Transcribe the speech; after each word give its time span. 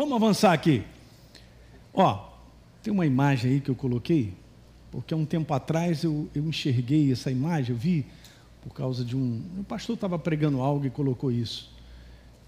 Vamos 0.00 0.14
avançar 0.14 0.54
aqui. 0.54 0.82
Ó, 1.92 2.26
tem 2.82 2.90
uma 2.90 3.04
imagem 3.04 3.52
aí 3.52 3.60
que 3.60 3.68
eu 3.68 3.74
coloquei, 3.74 4.32
porque 4.90 5.12
há 5.12 5.16
um 5.18 5.26
tempo 5.26 5.52
atrás 5.52 6.02
eu, 6.02 6.26
eu 6.34 6.42
enxerguei 6.48 7.12
essa 7.12 7.30
imagem, 7.30 7.72
eu 7.72 7.76
vi 7.76 8.06
por 8.62 8.72
causa 8.72 9.04
de 9.04 9.14
um. 9.14 9.42
O 9.58 9.62
pastor 9.62 9.96
estava 9.96 10.18
pregando 10.18 10.62
algo 10.62 10.86
e 10.86 10.90
colocou 10.90 11.30
isso. 11.30 11.70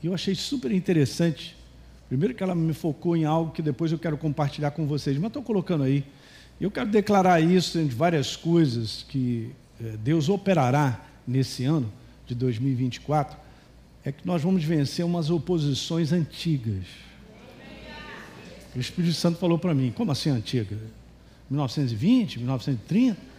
E 0.03 0.07
eu 0.07 0.15
achei 0.15 0.35
super 0.35 0.73
interessante. 0.73 1.55
Primeiro 2.09 2.35
que 2.35 2.43
ela 2.43 2.55
me 2.55 2.73
focou 2.73 3.15
em 3.15 3.27
algo 3.27 3.53
que 3.53 3.61
depois 3.61 3.93
eu 3.93 3.99
quero 3.99 4.17
compartilhar 4.17 4.71
com 4.71 4.87
vocês, 4.87 5.19
mas 5.19 5.27
estou 5.27 5.43
colocando 5.43 5.85
aí. 5.85 6.07
Eu 6.59 6.71
quero 6.71 6.89
declarar 6.89 7.39
isso 7.43 7.79
entre 7.79 7.95
várias 7.95 8.35
coisas 8.35 9.05
que 9.07 9.51
eh, 9.79 9.99
Deus 10.03 10.31
operará 10.31 11.05
nesse 11.27 11.67
ano 11.67 11.93
de 12.27 12.35
2024, 12.35 13.37
é 14.07 14.11
que 14.11 14.27
nós 14.27 14.41
vamos 14.41 14.65
vencer 14.65 15.05
umas 15.05 15.29
oposições 15.29 16.15
antigas. 16.15 17.12
O 18.75 18.81
Espírito 18.81 19.15
Santo 19.15 19.39
falou 19.39 19.59
para 19.59 19.75
mim, 19.75 19.93
como 19.95 20.11
assim 20.11 20.31
antiga? 20.31 20.79
1920, 21.51 22.39
1930? 22.39 23.33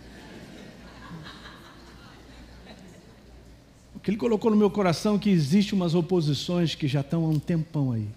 Porque 3.93 4.11
ele 4.11 4.17
colocou 4.17 4.51
no 4.51 4.57
meu 4.57 4.69
coração 4.69 5.17
que 5.17 5.29
existe 5.29 5.73
umas 5.73 5.95
oposições 5.95 6.75
que 6.75 6.87
já 6.87 7.01
estão 7.01 7.25
há 7.25 7.29
um 7.29 7.39
tempão 7.39 7.93
aí. 7.93 8.07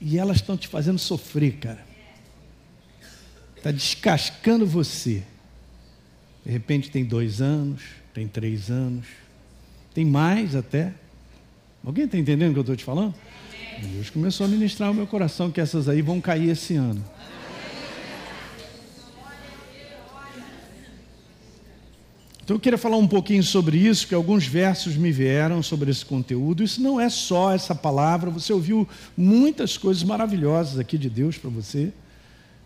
E 0.00 0.18
elas 0.18 0.36
estão 0.36 0.56
te 0.56 0.68
fazendo 0.68 0.98
sofrer, 0.98 1.56
cara. 1.56 1.84
Está 3.56 3.70
descascando 3.70 4.66
você. 4.66 5.22
De 6.44 6.52
repente 6.52 6.90
tem 6.90 7.04
dois 7.04 7.40
anos, 7.40 7.82
tem 8.14 8.28
três 8.28 8.70
anos, 8.70 9.06
tem 9.92 10.04
mais 10.04 10.54
até. 10.54 10.92
Alguém 11.84 12.04
está 12.04 12.18
entendendo 12.18 12.50
o 12.50 12.52
que 12.52 12.58
eu 12.58 12.62
estou 12.62 12.76
te 12.76 12.84
falando? 12.84 13.14
Deus 13.82 14.10
começou 14.10 14.46
a 14.46 14.48
ministrar 14.48 14.90
o 14.90 14.94
meu 14.94 15.06
coração 15.06 15.50
que 15.50 15.60
essas 15.60 15.88
aí 15.88 16.00
vão 16.00 16.20
cair 16.20 16.50
esse 16.50 16.74
ano. 16.76 17.04
Então 22.42 22.54
eu 22.54 22.60
queria 22.60 22.78
falar 22.78 22.96
um 22.96 23.08
pouquinho 23.08 23.42
sobre 23.42 23.76
isso, 23.76 24.06
que 24.06 24.14
alguns 24.14 24.46
versos 24.46 24.94
me 24.94 25.10
vieram 25.10 25.64
sobre 25.64 25.90
esse 25.90 26.04
conteúdo. 26.04 26.62
Isso 26.62 26.80
não 26.80 27.00
é 27.00 27.08
só 27.08 27.52
essa 27.52 27.74
palavra, 27.74 28.30
você 28.30 28.52
ouviu 28.52 28.88
muitas 29.16 29.76
coisas 29.76 30.04
maravilhosas 30.04 30.78
aqui 30.78 30.96
de 30.96 31.10
Deus 31.10 31.36
para 31.36 31.50
você. 31.50 31.92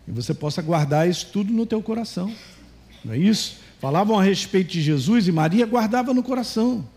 E 0.07 0.11
você 0.11 0.35
possa 0.35 0.61
guardar 0.61 1.09
isso 1.09 1.27
tudo 1.33 1.51
no 1.51 1.65
teu 1.65 1.81
coração. 1.81 2.31
Não 3.03 3.13
é 3.13 3.17
isso? 3.17 3.57
Falavam 3.79 4.19
a 4.19 4.23
respeito 4.23 4.71
de 4.71 4.81
Jesus 4.81 5.27
e 5.27 5.31
Maria 5.31 5.65
guardava 5.65 6.13
no 6.13 6.21
coração. 6.21 6.87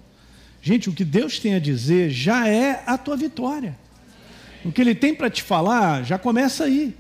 Gente, 0.61 0.91
o 0.91 0.93
que 0.93 1.05
Deus 1.05 1.39
tem 1.39 1.55
a 1.55 1.59
dizer 1.59 2.11
já 2.11 2.47
é 2.47 2.83
a 2.87 2.99
tua 2.99 3.17
vitória. 3.17 3.83
O 4.65 4.73
que 4.73 4.81
Ele 4.81 4.95
tem 4.95 5.15
para 5.15 5.29
te 5.29 5.43
falar 5.43 6.03
já 6.05 6.19
começa 6.19 6.65
aí. 6.65 6.95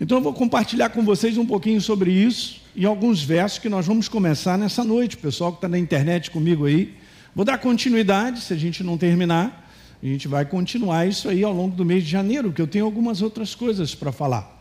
Então 0.00 0.18
eu 0.18 0.22
vou 0.22 0.32
compartilhar 0.32 0.88
com 0.90 1.04
vocês 1.04 1.36
um 1.36 1.44
pouquinho 1.44 1.80
sobre 1.80 2.10
isso 2.10 2.62
e 2.74 2.86
alguns 2.86 3.22
versos 3.22 3.58
que 3.58 3.68
nós 3.68 3.86
vamos 3.86 4.08
começar 4.08 4.56
nessa 4.56 4.84
noite. 4.84 5.16
Pessoal 5.16 5.52
que 5.52 5.58
está 5.58 5.68
na 5.68 5.78
internet 5.78 6.30
comigo 6.30 6.66
aí, 6.66 6.94
vou 7.34 7.44
dar 7.44 7.58
continuidade, 7.58 8.40
se 8.40 8.54
a 8.54 8.56
gente 8.56 8.82
não 8.82 8.96
terminar, 8.96 9.68
a 10.02 10.06
gente 10.06 10.26
vai 10.28 10.46
continuar 10.46 11.06
isso 11.06 11.28
aí 11.28 11.44
ao 11.44 11.52
longo 11.52 11.76
do 11.76 11.84
mês 11.84 12.04
de 12.04 12.10
janeiro, 12.10 12.48
porque 12.48 12.62
eu 12.62 12.66
tenho 12.66 12.84
algumas 12.84 13.20
outras 13.20 13.54
coisas 13.54 13.94
para 13.94 14.10
falar. 14.10 14.58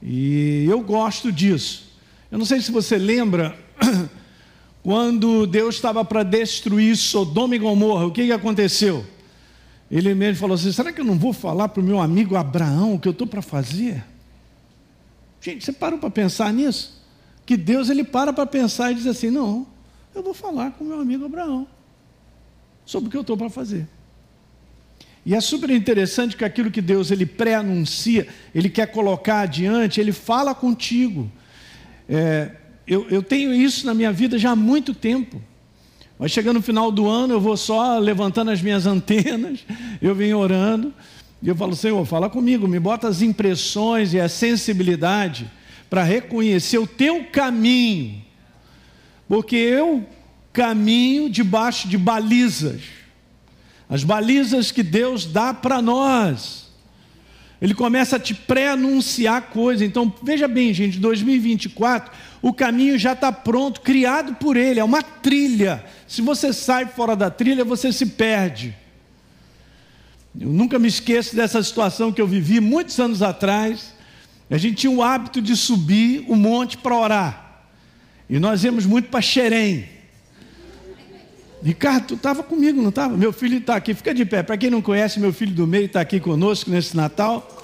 E 0.00 0.66
eu 0.68 0.80
gosto 0.80 1.32
disso. 1.32 1.90
Eu 2.30 2.38
não 2.38 2.44
sei 2.44 2.60
se 2.60 2.70
você 2.70 2.98
lembra, 2.98 3.58
quando 4.82 5.46
Deus 5.46 5.74
estava 5.74 6.04
para 6.04 6.22
destruir 6.22 6.96
Sodoma 6.96 7.56
e 7.56 7.58
Gomorra, 7.58 8.06
o 8.06 8.12
que, 8.12 8.26
que 8.26 8.32
aconteceu? 8.32 9.04
Ele 9.90 10.14
mesmo 10.14 10.40
falou 10.40 10.54
assim: 10.54 10.72
será 10.72 10.92
que 10.92 11.00
eu 11.00 11.04
não 11.04 11.18
vou 11.18 11.32
falar 11.32 11.68
para 11.68 11.80
o 11.80 11.84
meu 11.84 12.00
amigo 12.00 12.36
Abraão 12.36 12.94
o 12.94 12.98
que 12.98 13.08
eu 13.08 13.12
estou 13.12 13.26
para 13.26 13.42
fazer? 13.42 14.04
Gente, 15.40 15.64
você 15.64 15.72
parou 15.72 15.98
para 15.98 16.10
pensar 16.10 16.52
nisso? 16.52 16.96
que 17.46 17.56
Deus 17.56 17.88
ele 17.88 18.02
para 18.02 18.32
para 18.32 18.44
pensar 18.44 18.90
e 18.90 18.96
diz 18.96 19.06
assim: 19.06 19.30
não, 19.30 19.64
eu 20.12 20.22
vou 20.22 20.34
falar 20.34 20.72
com 20.72 20.84
meu 20.84 21.00
amigo 21.00 21.24
Abraão 21.24 21.66
sobre 22.84 23.06
o 23.06 23.10
que 23.10 23.16
eu 23.16 23.20
estou 23.20 23.36
para 23.36 23.48
fazer. 23.48 23.86
E 25.24 25.34
é 25.34 25.40
super 25.40 25.70
interessante 25.70 26.36
que 26.36 26.44
aquilo 26.44 26.70
que 26.70 26.82
Deus 26.82 27.10
ele 27.10 27.24
pré-anuncia, 27.24 28.28
ele 28.54 28.68
quer 28.68 28.86
colocar 28.86 29.40
adiante, 29.40 30.00
ele 30.00 30.12
fala 30.12 30.54
contigo. 30.54 31.30
É, 32.08 32.50
eu, 32.86 33.08
eu 33.08 33.22
tenho 33.22 33.52
isso 33.54 33.86
na 33.86 33.94
minha 33.94 34.12
vida 34.12 34.38
já 34.38 34.50
há 34.50 34.56
muito 34.56 34.94
tempo. 34.94 35.42
Mas 36.18 36.30
chegando 36.30 36.56
no 36.56 36.62
final 36.62 36.90
do 36.90 37.08
ano, 37.08 37.34
eu 37.34 37.40
vou 37.40 37.56
só 37.56 37.98
levantando 37.98 38.50
as 38.50 38.62
minhas 38.62 38.86
antenas, 38.86 39.64
eu 40.00 40.14
venho 40.14 40.38
orando, 40.38 40.92
e 41.42 41.48
eu 41.48 41.54
falo, 41.54 41.76
Senhor, 41.76 42.04
fala 42.06 42.30
comigo, 42.30 42.66
me 42.66 42.78
bota 42.78 43.06
as 43.06 43.20
impressões 43.20 44.14
e 44.14 44.20
a 44.20 44.28
sensibilidade 44.28 45.50
para 45.90 46.02
reconhecer 46.02 46.78
o 46.78 46.86
teu 46.86 47.24
caminho, 47.24 48.22
porque 49.28 49.56
eu 49.56 50.06
caminho 50.52 51.28
debaixo 51.28 51.86
de 51.86 51.98
balizas, 51.98 52.82
as 53.88 54.02
balizas 54.02 54.72
que 54.72 54.82
Deus 54.82 55.26
dá 55.26 55.52
para 55.52 55.80
nós. 55.82 56.65
Ele 57.60 57.74
começa 57.74 58.16
a 58.16 58.20
te 58.20 58.34
pré-anunciar 58.34 59.42
coisas. 59.50 59.86
Então, 59.86 60.12
veja 60.22 60.46
bem, 60.46 60.74
gente, 60.74 60.98
2024, 60.98 62.12
o 62.42 62.52
caminho 62.52 62.98
já 62.98 63.12
está 63.12 63.32
pronto, 63.32 63.80
criado 63.80 64.34
por 64.34 64.56
Ele, 64.56 64.78
é 64.78 64.84
uma 64.84 65.02
trilha. 65.02 65.84
Se 66.06 66.20
você 66.20 66.52
sai 66.52 66.86
fora 66.86 67.16
da 67.16 67.30
trilha, 67.30 67.64
você 67.64 67.92
se 67.92 68.06
perde. 68.06 68.74
Eu 70.38 70.50
nunca 70.50 70.78
me 70.78 70.86
esqueço 70.86 71.34
dessa 71.34 71.62
situação 71.62 72.12
que 72.12 72.20
eu 72.20 72.26
vivi 72.26 72.60
muitos 72.60 73.00
anos 73.00 73.22
atrás. 73.22 73.94
A 74.50 74.58
gente 74.58 74.76
tinha 74.76 74.90
o 74.90 75.02
hábito 75.02 75.40
de 75.40 75.56
subir 75.56 76.24
o 76.28 76.36
monte 76.36 76.76
para 76.76 76.94
orar. 76.94 77.64
E 78.28 78.38
nós 78.38 78.62
íamos 78.62 78.84
muito 78.84 79.08
para 79.08 79.22
Xerém. 79.22 79.95
Ricardo, 81.62 82.08
tu 82.08 82.14
estava 82.14 82.42
comigo, 82.42 82.80
não 82.80 82.90
estava? 82.90 83.16
Meu 83.16 83.32
filho 83.32 83.58
está 83.58 83.76
aqui, 83.76 83.94
fica 83.94 84.14
de 84.14 84.24
pé. 84.24 84.42
Para 84.42 84.56
quem 84.56 84.70
não 84.70 84.82
conhece, 84.82 85.18
meu 85.18 85.32
filho 85.32 85.52
do 85.52 85.66
meio 85.66 85.86
está 85.86 86.00
aqui 86.00 86.20
conosco 86.20 86.70
nesse 86.70 86.96
Natal. 86.96 87.60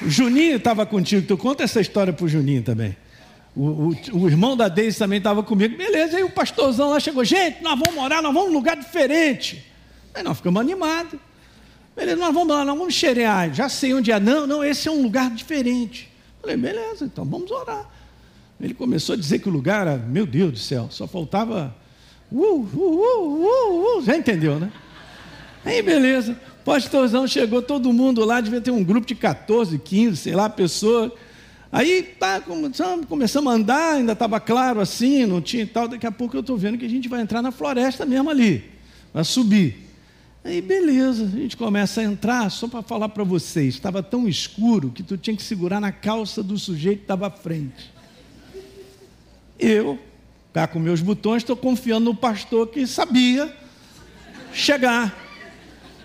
O 0.00 0.08
Juninho 0.08 0.56
estava 0.56 0.86
contigo, 0.86 1.26
tu 1.26 1.36
conta 1.36 1.64
essa 1.64 1.80
história 1.80 2.12
para 2.12 2.24
o 2.24 2.28
Juninho 2.28 2.62
também. 2.62 2.96
O, 3.56 3.62
o, 3.62 3.96
o, 4.12 4.28
irmão 4.28 4.56
da 4.56 4.68
Deise 4.68 4.96
também 4.96 5.18
estava 5.18 5.42
comigo. 5.42 5.76
Beleza, 5.76 6.16
aí 6.16 6.22
o 6.22 6.30
pastorzão 6.30 6.90
lá 6.90 7.00
chegou, 7.00 7.24
gente, 7.24 7.60
nós 7.62 7.76
vamos 7.76 7.94
morar, 7.94 8.22
nós 8.22 8.32
vamos 8.32 8.50
num 8.50 8.54
lugar 8.54 8.76
diferente. 8.76 9.66
Aí 10.14 10.22
nós 10.22 10.36
ficamos 10.36 10.60
animados. 10.60 11.18
Beleza, 11.96 12.16
nós 12.16 12.32
vamos 12.32 12.54
lá, 12.54 12.64
nós 12.64 12.78
vamos 12.78 12.94
xerear. 12.94 13.52
Já 13.52 13.68
sei 13.68 13.92
onde 13.92 14.12
é. 14.12 14.20
Não, 14.20 14.46
não, 14.46 14.62
esse 14.62 14.86
é 14.86 14.92
um 14.92 15.02
lugar 15.02 15.30
diferente. 15.30 16.08
Falei, 16.40 16.56
beleza, 16.56 17.04
então 17.04 17.24
vamos 17.24 17.50
orar. 17.50 17.84
Ele 18.60 18.74
começou 18.74 19.14
a 19.14 19.16
dizer 19.16 19.38
que 19.38 19.48
o 19.48 19.52
lugar 19.52 19.86
era, 19.86 19.96
meu 19.96 20.26
Deus 20.26 20.52
do 20.52 20.58
céu, 20.58 20.88
só 20.90 21.06
faltava. 21.06 21.74
Uh, 22.30 22.36
uh, 22.36 22.68
uh, 22.74 23.44
uh, 23.44 23.98
uh, 23.98 24.02
já 24.02 24.16
entendeu, 24.16 24.58
né? 24.58 24.72
Aí, 25.64 25.80
beleza. 25.82 26.36
Pastorzão 26.64 27.26
chegou, 27.26 27.62
todo 27.62 27.92
mundo 27.92 28.24
lá, 28.24 28.40
devia 28.40 28.60
ter 28.60 28.70
um 28.70 28.84
grupo 28.84 29.06
de 29.06 29.14
14, 29.14 29.78
15, 29.78 30.16
sei 30.16 30.34
lá, 30.34 30.50
pessoas. 30.50 31.12
Aí 31.70 32.02
tá, 32.02 32.40
começamos 32.40 33.52
a 33.52 33.54
andar, 33.54 33.96
ainda 33.96 34.12
estava 34.12 34.40
claro 34.40 34.80
assim, 34.80 35.26
não 35.26 35.40
tinha 35.40 35.62
e 35.62 35.66
tal. 35.66 35.86
Daqui 35.86 36.06
a 36.06 36.12
pouco 36.12 36.36
eu 36.36 36.40
estou 36.40 36.56
vendo 36.56 36.78
que 36.78 36.84
a 36.84 36.88
gente 36.88 37.08
vai 37.08 37.20
entrar 37.20 37.42
na 37.42 37.50
floresta 37.50 38.06
mesmo 38.06 38.30
ali, 38.30 38.64
vai 39.12 39.24
subir. 39.24 39.86
Aí 40.44 40.62
beleza, 40.62 41.24
a 41.24 41.28
gente 41.28 41.56
começa 41.56 42.00
a 42.00 42.04
entrar, 42.04 42.50
só 42.50 42.68
para 42.68 42.82
falar 42.82 43.10
para 43.10 43.24
vocês, 43.24 43.74
estava 43.74 44.02
tão 44.02 44.26
escuro 44.26 44.90
que 44.90 45.02
tu 45.02 45.18
tinha 45.18 45.36
que 45.36 45.42
segurar 45.42 45.80
na 45.80 45.92
calça 45.92 46.42
do 46.42 46.58
sujeito 46.58 46.98
que 46.98 47.04
estava 47.04 47.26
à 47.26 47.30
frente. 47.30 47.97
Eu, 49.58 49.98
cá 50.52 50.66
com 50.66 50.78
meus 50.78 51.00
botões, 51.00 51.42
estou 51.42 51.56
confiando 51.56 52.06
no 52.06 52.14
pastor 52.14 52.68
que 52.68 52.86
sabia 52.86 53.54
chegar. 54.52 55.14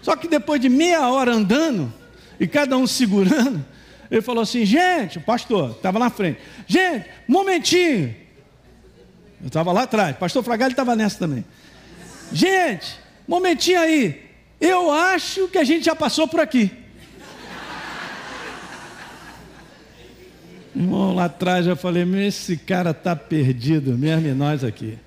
Só 0.01 0.15
que 0.15 0.27
depois 0.27 0.59
de 0.59 0.69
meia 0.69 1.07
hora 1.07 1.33
andando, 1.33 1.93
e 2.39 2.47
cada 2.47 2.77
um 2.77 2.85
segurando, 2.85 3.63
ele 4.11 4.21
falou 4.21 4.43
assim: 4.43 4.65
gente, 4.65 5.17
o 5.17 5.21
pastor 5.21 5.71
estava 5.71 5.97
na 5.97 6.09
frente, 6.09 6.39
gente, 6.67 7.09
momentinho. 7.27 8.15
Eu 9.41 9.47
estava 9.47 9.71
lá 9.71 9.83
atrás, 9.83 10.15
pastor 10.17 10.43
Fragalho 10.43 10.71
estava 10.71 10.95
nessa 10.95 11.19
também. 11.19 11.45
Gente, 12.31 12.99
momentinho 13.27 13.79
aí, 13.79 14.29
eu 14.59 14.91
acho 14.91 15.47
que 15.47 15.57
a 15.57 15.63
gente 15.63 15.85
já 15.85 15.95
passou 15.95 16.27
por 16.27 16.39
aqui. 16.39 16.82
Irmão, 20.75 21.13
lá 21.13 21.25
atrás 21.25 21.67
eu 21.67 21.75
falei, 21.75 22.03
esse 22.25 22.57
cara 22.57 22.91
está 22.91 23.15
perdido 23.15 23.97
mesmo 23.97 24.27
e 24.27 24.33
nós 24.33 24.63
aqui. 24.63 24.97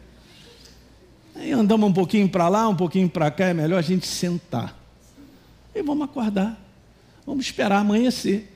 Aí 1.34 1.52
andamos 1.52 1.90
um 1.90 1.92
pouquinho 1.92 2.28
para 2.28 2.48
lá, 2.48 2.68
um 2.68 2.76
pouquinho 2.76 3.08
para 3.08 3.30
cá, 3.30 3.46
é 3.46 3.54
melhor 3.54 3.78
a 3.78 3.82
gente 3.82 4.06
sentar. 4.06 4.78
E 5.74 5.82
vamos 5.82 6.04
acordar. 6.04 6.58
Vamos 7.26 7.44
esperar 7.44 7.80
amanhecer. 7.80 8.52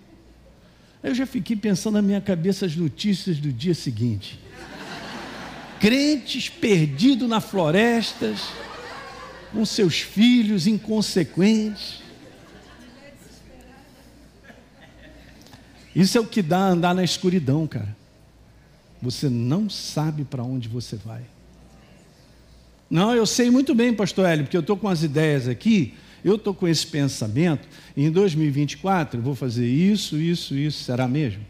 Eu 1.03 1.15
já 1.15 1.27
fiquei 1.27 1.57
pensando 1.57 1.95
na 1.95 2.03
minha 2.03 2.21
cabeça 2.21 2.65
as 2.67 2.77
notícias 2.77 3.39
do 3.39 3.53
dia 3.53 3.75
seguinte. 3.75 4.39
Crentes 5.81 6.49
perdidos 6.49 7.29
nas 7.29 7.45
florestas 7.45 8.49
com 9.53 9.65
seus 9.65 10.01
filhos 10.01 10.67
inconsequentes. 10.67 12.01
Isso 15.95 16.17
é 16.17 16.21
o 16.21 16.27
que 16.27 16.43
dá 16.43 16.69
andar 16.69 16.95
na 16.95 17.03
escuridão, 17.03 17.67
cara. 17.67 17.97
Você 19.03 19.29
não 19.29 19.69
sabe 19.69 20.25
para 20.25 20.43
onde 20.43 20.69
você 20.69 20.97
vai. 20.97 21.23
Não, 22.89 23.15
eu 23.15 23.25
sei 23.25 23.51
muito 23.51 23.75
bem, 23.75 23.95
pastor 23.95 24.27
Hélio, 24.27 24.45
porque 24.45 24.57
eu 24.57 24.63
estou 24.63 24.77
com 24.77 24.89
as 24.89 25.03
ideias 25.03 25.49
aqui, 25.49 25.95
eu 26.25 26.35
estou 26.35 26.53
com 26.53 26.67
esse 26.67 26.87
pensamento, 26.87 27.67
em 27.97 28.11
2024 28.11 29.21
eu 29.21 29.23
vou 29.23 29.35
fazer 29.35 29.67
isso, 29.67 30.17
isso, 30.17 30.55
isso, 30.55 30.85
será 30.85 31.07
mesmo? 31.07 31.45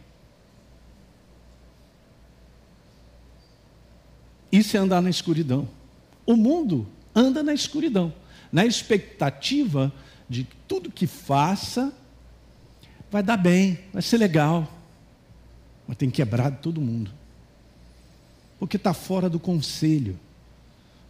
Isso 4.53 4.77
é 4.77 4.81
andar 4.81 5.01
na 5.01 5.11
escuridão. 5.11 5.69
O 6.27 6.37
mundo 6.37 6.87
anda 7.15 7.43
na 7.43 7.55
escuridão, 7.55 8.13
na 8.53 8.67
expectativa 8.67 9.93
de 10.29 10.47
tudo 10.69 10.91
que 10.91 11.07
faça 11.07 11.93
vai 13.11 13.23
dar 13.23 13.37
bem, 13.37 13.79
vai 13.93 14.03
ser 14.03 14.19
legal, 14.19 14.71
mas 15.87 15.97
tem 15.97 16.09
quebrado 16.09 16.59
todo 16.62 16.81
mundo, 16.81 17.11
porque 18.59 18.77
está 18.77 18.95
fora 18.95 19.29
do 19.29 19.41
conselho. 19.41 20.19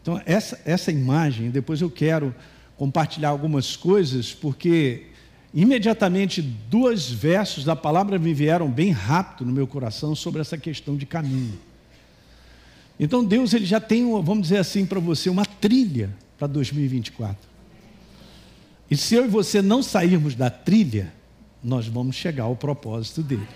Então, 0.01 0.21
essa, 0.25 0.59
essa 0.65 0.91
imagem, 0.91 1.51
depois 1.51 1.81
eu 1.81 1.91
quero 1.91 2.35
compartilhar 2.77 3.29
algumas 3.29 3.77
coisas, 3.77 4.33
porque 4.33 5.09
imediatamente 5.53 6.41
dois 6.41 7.11
versos 7.11 7.65
da 7.65 7.77
palavra 7.77 8.19
me 8.19 8.33
vieram 8.33 8.71
bem 8.71 8.91
rápido 8.91 9.47
no 9.47 9.53
meu 9.53 9.67
coração 9.67 10.15
sobre 10.15 10.41
essa 10.41 10.57
questão 10.57 10.97
de 10.97 11.05
caminho. 11.05 11.59
Então 12.99 13.25
Deus 13.25 13.53
ele 13.53 13.67
já 13.67 13.81
tem, 13.81 14.05
vamos 14.23 14.43
dizer 14.43 14.59
assim 14.59 14.87
para 14.87 15.01
você, 15.01 15.29
uma 15.29 15.45
trilha 15.45 16.11
para 16.39 16.47
2024. 16.47 17.37
E 18.91 18.97
se 18.97 19.15
eu 19.15 19.25
e 19.25 19.29
você 19.29 19.61
não 19.61 19.83
sairmos 19.83 20.35
da 20.35 20.49
trilha, 20.49 21.13
nós 21.63 21.87
vamos 21.87 22.17
chegar 22.17 22.45
ao 22.45 22.57
propósito 22.57 23.23
dele. 23.23 23.47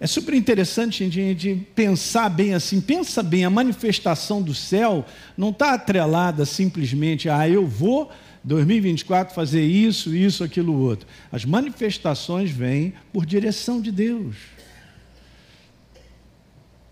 É 0.00 0.06
super 0.06 0.34
interessante 0.34 1.08
gente 1.08 1.54
pensar 1.76 2.28
bem 2.28 2.54
assim, 2.54 2.80
pensa 2.80 3.22
bem, 3.22 3.44
a 3.44 3.50
manifestação 3.50 4.42
do 4.42 4.52
céu 4.52 5.06
não 5.36 5.50
está 5.50 5.74
atrelada 5.74 6.44
simplesmente 6.44 7.28
a 7.28 7.38
ah, 7.38 7.48
eu 7.48 7.64
vou 7.64 8.10
2024 8.42 9.32
fazer 9.32 9.62
isso, 9.62 10.14
isso, 10.14 10.42
aquilo, 10.42 10.76
outro. 10.76 11.06
As 11.30 11.44
manifestações 11.44 12.50
vêm 12.50 12.94
por 13.12 13.24
direção 13.24 13.80
de 13.80 13.92
Deus. 13.92 14.34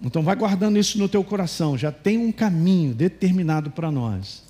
Então 0.01 0.23
vai 0.23 0.37
guardando 0.37 0.79
isso 0.79 0.97
no 0.99 1.09
teu 1.09 1.23
coração, 1.25 1.77
já 1.77 1.93
tem 1.93 2.17
um 2.17 2.33
caminho 2.33 2.95
determinado 2.95 3.71
para 3.71 3.91
nós. 3.91 4.45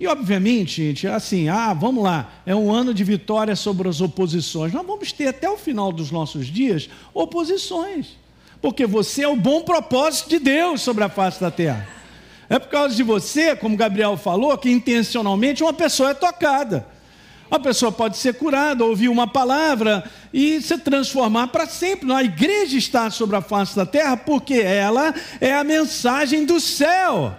E 0.00 0.06
obviamente, 0.06 0.82
gente, 0.82 1.06
é 1.06 1.10
assim, 1.10 1.50
ah, 1.50 1.74
vamos 1.74 2.02
lá, 2.02 2.32
é 2.46 2.56
um 2.56 2.72
ano 2.72 2.94
de 2.94 3.04
vitória 3.04 3.54
sobre 3.54 3.86
as 3.86 4.00
oposições. 4.00 4.72
Nós 4.72 4.86
vamos 4.86 5.12
ter 5.12 5.26
até 5.26 5.48
o 5.50 5.58
final 5.58 5.92
dos 5.92 6.10
nossos 6.10 6.46
dias 6.46 6.88
oposições. 7.12 8.16
Porque 8.62 8.86
você 8.86 9.24
é 9.24 9.28
o 9.28 9.36
bom 9.36 9.60
propósito 9.60 10.30
de 10.30 10.38
Deus 10.38 10.80
sobre 10.80 11.04
a 11.04 11.10
face 11.10 11.38
da 11.38 11.50
terra. 11.50 11.86
É 12.48 12.58
por 12.58 12.68
causa 12.68 12.94
de 12.94 13.02
você, 13.02 13.54
como 13.54 13.76
Gabriel 13.76 14.16
falou, 14.16 14.56
que 14.56 14.70
intencionalmente 14.70 15.62
uma 15.62 15.72
pessoa 15.74 16.12
é 16.12 16.14
tocada. 16.14 16.86
A 17.50 17.58
pessoa 17.58 17.92
pode 17.92 18.16
ser 18.16 18.34
curada, 18.34 18.82
ouvir 18.84 19.10
uma 19.10 19.26
palavra 19.26 20.02
e 20.32 20.62
se 20.62 20.78
transformar 20.78 21.48
para 21.48 21.66
sempre. 21.66 22.10
A 22.10 22.24
igreja 22.24 22.78
está 22.78 23.10
sobre 23.10 23.36
a 23.36 23.42
face 23.42 23.76
da 23.76 23.84
terra 23.84 24.16
porque 24.16 24.54
ela 24.54 25.14
é 25.42 25.52
a 25.52 25.62
mensagem 25.62 26.46
do 26.46 26.58
céu. 26.58 27.36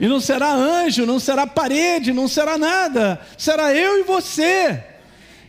E 0.00 0.06
não 0.06 0.20
será 0.20 0.52
anjo, 0.52 1.06
não 1.06 1.18
será 1.18 1.46
parede, 1.46 2.12
não 2.12 2.26
será 2.26 2.58
nada. 2.58 3.20
Será 3.36 3.74
eu 3.74 4.00
e 4.00 4.02
você. 4.02 4.82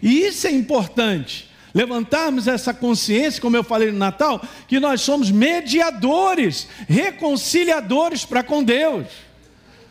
E 0.01 0.25
isso 0.25 0.47
é 0.47 0.51
importante. 0.51 1.49
Levantarmos 1.73 2.47
essa 2.47 2.73
consciência, 2.73 3.41
como 3.41 3.57
eu 3.57 3.63
falei 3.63 3.91
no 3.91 3.97
Natal, 3.97 4.41
que 4.67 4.79
nós 4.79 5.01
somos 5.01 5.31
mediadores, 5.31 6.67
reconciliadores 6.87 8.25
para 8.25 8.43
com 8.43 8.63
Deus. 8.63 9.07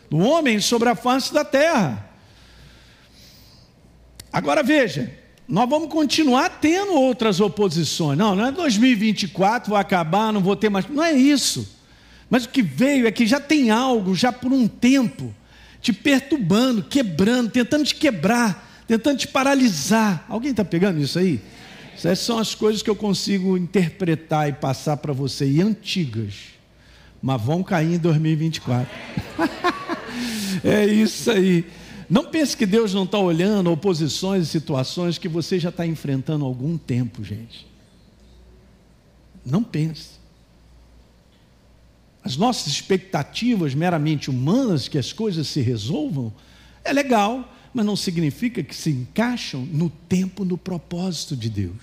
O 0.09 0.19
homem 0.19 0.59
sobre 0.59 0.87
a 0.87 0.95
face 0.95 1.33
da 1.33 1.43
terra. 1.43 2.09
Agora 4.31 4.63
veja, 4.63 5.11
nós 5.47 5.69
vamos 5.69 5.89
continuar 5.89 6.49
tendo 6.61 6.93
outras 6.93 7.41
oposições. 7.41 8.17
Não, 8.17 8.35
não 8.35 8.45
é 8.45 8.51
2024, 8.51 9.69
vou 9.69 9.77
acabar, 9.77 10.31
não 10.31 10.41
vou 10.41 10.55
ter 10.55 10.69
mais. 10.69 10.87
Não 10.87 11.03
é 11.03 11.11
isso. 11.11 11.72
Mas 12.33 12.45
o 12.45 12.49
que 12.49 12.63
veio 12.63 13.05
é 13.05 13.11
que 13.11 13.27
já 13.27 13.39
tem 13.39 13.69
algo, 13.69 14.15
já 14.15 14.31
por 14.33 14.51
um 14.51 14.67
tempo, 14.67 15.31
te 15.79 15.93
perturbando, 15.93 16.81
quebrando, 16.81 17.51
tentando 17.51 17.83
te 17.85 17.93
quebrar, 17.93 18.83
tentando 18.87 19.19
te 19.19 19.27
paralisar. 19.27 20.25
Alguém 20.27 20.49
está 20.49 20.65
pegando 20.65 20.99
isso 20.99 21.19
aí? 21.19 21.39
Essas 21.93 22.17
são 22.17 22.39
as 22.39 22.55
coisas 22.55 22.81
que 22.81 22.89
eu 22.89 22.95
consigo 22.95 23.55
interpretar 23.55 24.49
e 24.49 24.53
passar 24.53 24.97
para 24.97 25.13
você, 25.13 25.45
e 25.45 25.61
antigas, 25.61 26.33
mas 27.21 27.39
vão 27.39 27.61
cair 27.61 27.93
em 27.93 27.99
2024. 27.99 28.91
é 30.65 30.87
isso 30.87 31.29
aí. 31.29 31.63
Não 32.09 32.25
pense 32.25 32.57
que 32.57 32.65
Deus 32.65 32.95
não 32.95 33.03
está 33.03 33.19
olhando 33.19 33.71
oposições 33.71 34.47
e 34.47 34.49
situações 34.49 35.19
que 35.19 35.27
você 35.27 35.59
já 35.59 35.69
está 35.69 35.85
enfrentando 35.85 36.45
há 36.45 36.47
algum 36.47 36.79
tempo, 36.79 37.23
gente. 37.23 37.67
Não 39.45 39.63
pense. 39.63 40.22
As 42.23 42.37
nossas 42.37 42.67
expectativas 42.67 43.75
meramente 43.75 44.29
humanas, 44.29 44.87
que 44.87 44.97
as 44.97 45.11
coisas 45.11 45.47
se 45.47 45.59
resolvam, 45.59 46.33
é 46.83 46.93
legal, 46.93 47.53
mas 47.73 47.85
não 47.85 47.95
significa 47.95 48.63
que 48.63 48.75
se 48.75 48.91
encaixam 48.91 49.65
no 49.65 49.89
tempo, 49.89 50.45
no 50.45 50.57
propósito 50.57 51.35
de 51.35 51.49
Deus. 51.49 51.81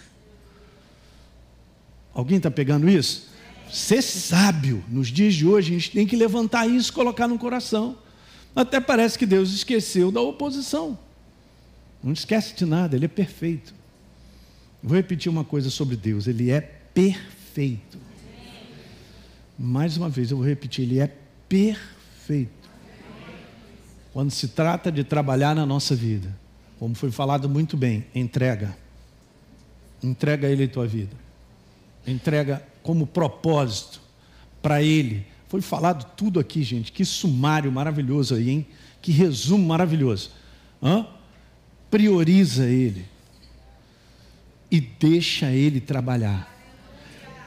Alguém 2.15 2.39
está 2.39 2.51
pegando 2.51 2.89
isso? 2.89 3.29
Ser 3.71 4.03
sábio 4.03 4.83
nos 4.89 5.09
dias 5.09 5.35
de 5.35 5.47
hoje, 5.47 5.71
a 5.71 5.79
gente 5.79 5.91
tem 5.91 6.07
que 6.07 6.17
levantar 6.17 6.67
isso 6.67 6.91
e 6.91 6.95
colocar 6.95 7.29
no 7.29 7.39
coração. 7.39 7.97
Até 8.55 8.81
parece 8.81 9.19
que 9.19 9.27
Deus 9.27 9.53
esqueceu 9.53 10.11
da 10.11 10.21
oposição. 10.21 10.99
Não 12.03 12.13
esquece 12.13 12.55
de 12.55 12.65
nada, 12.65 12.97
Ele 12.97 13.05
é 13.05 13.09
perfeito. 13.09 13.75
Vou 14.83 14.97
repetir 14.97 15.31
uma 15.31 15.45
coisa 15.45 15.71
sobre 15.71 15.97
Deus: 15.97 16.27
Ele 16.27 16.51
é 16.51 16.61
perfeito. 16.61 17.99
Mais 19.63 19.97
uma 19.97 20.09
vez, 20.09 20.31
eu 20.31 20.39
vou 20.39 20.47
repetir: 20.47 20.85
Ele 20.85 21.01
é 21.01 21.15
perfeito. 21.49 22.71
Quando 24.13 24.31
se 24.31 24.49
trata 24.49 24.91
de 24.91 25.05
trabalhar 25.05 25.55
na 25.55 25.67
nossa 25.67 25.95
vida, 25.95 26.35
como 26.79 26.95
foi 26.95 27.11
falado 27.11 27.49
muito 27.49 27.77
bem, 27.77 28.07
entrega. 28.15 28.75
Entrega 30.03 30.49
a 30.49 30.51
Ele 30.51 30.65
a 30.65 30.69
tua 30.69 30.87
vida. 30.87 31.15
Entrega 32.07 32.67
como 32.83 33.07
propósito 33.07 34.01
para 34.63 34.83
Ele 34.83 35.27
foi 35.51 35.61
falado 35.61 36.05
tudo 36.17 36.39
aqui, 36.39 36.63
gente. 36.63 36.93
Que 36.93 37.05
sumário 37.05 37.73
maravilhoso 37.73 38.37
aí, 38.37 38.51
hein? 38.51 38.67
Que 39.03 39.11
resumo 39.11 39.67
maravilhoso. 39.67 40.31
Hã? 40.81 41.05
Prioriza 41.91 42.67
ele 42.67 43.05
e 44.71 44.81
deixa 44.81 45.51
ele 45.51 45.81
trabalhar. 45.81 46.50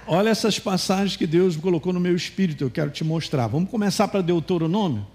Olha 0.06 0.30
essas 0.30 0.60
passagens 0.60 1.16
que 1.16 1.26
Deus 1.26 1.56
colocou 1.56 1.94
no 1.94 2.00
meu 2.00 2.16
espírito, 2.16 2.64
eu 2.64 2.70
quero 2.70 2.92
te 2.92 3.04
mostrar. 3.04 3.48
Vamos 3.48 3.70
começar 3.70 4.08
para 4.08 4.22
Deuteronômio? 4.22 5.06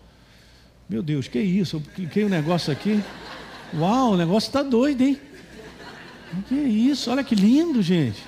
Meu 0.89 1.03
Deus, 1.03 1.29
que 1.29 1.39
isso? 1.39 1.77
Eu 1.77 1.81
cliquei 1.95 2.25
o 2.25 2.27
um 2.27 2.31
negócio 2.31 2.73
aqui. 2.73 3.03
Uau, 3.75 4.13
o 4.13 4.17
negócio 4.17 4.49
está 4.49 4.63
doido, 4.63 5.03
hein? 5.03 5.21
Que 6.49 6.55
isso? 6.55 7.11
Olha 7.11 7.23
que 7.23 7.35
lindo, 7.35 7.83
gente. 7.83 8.23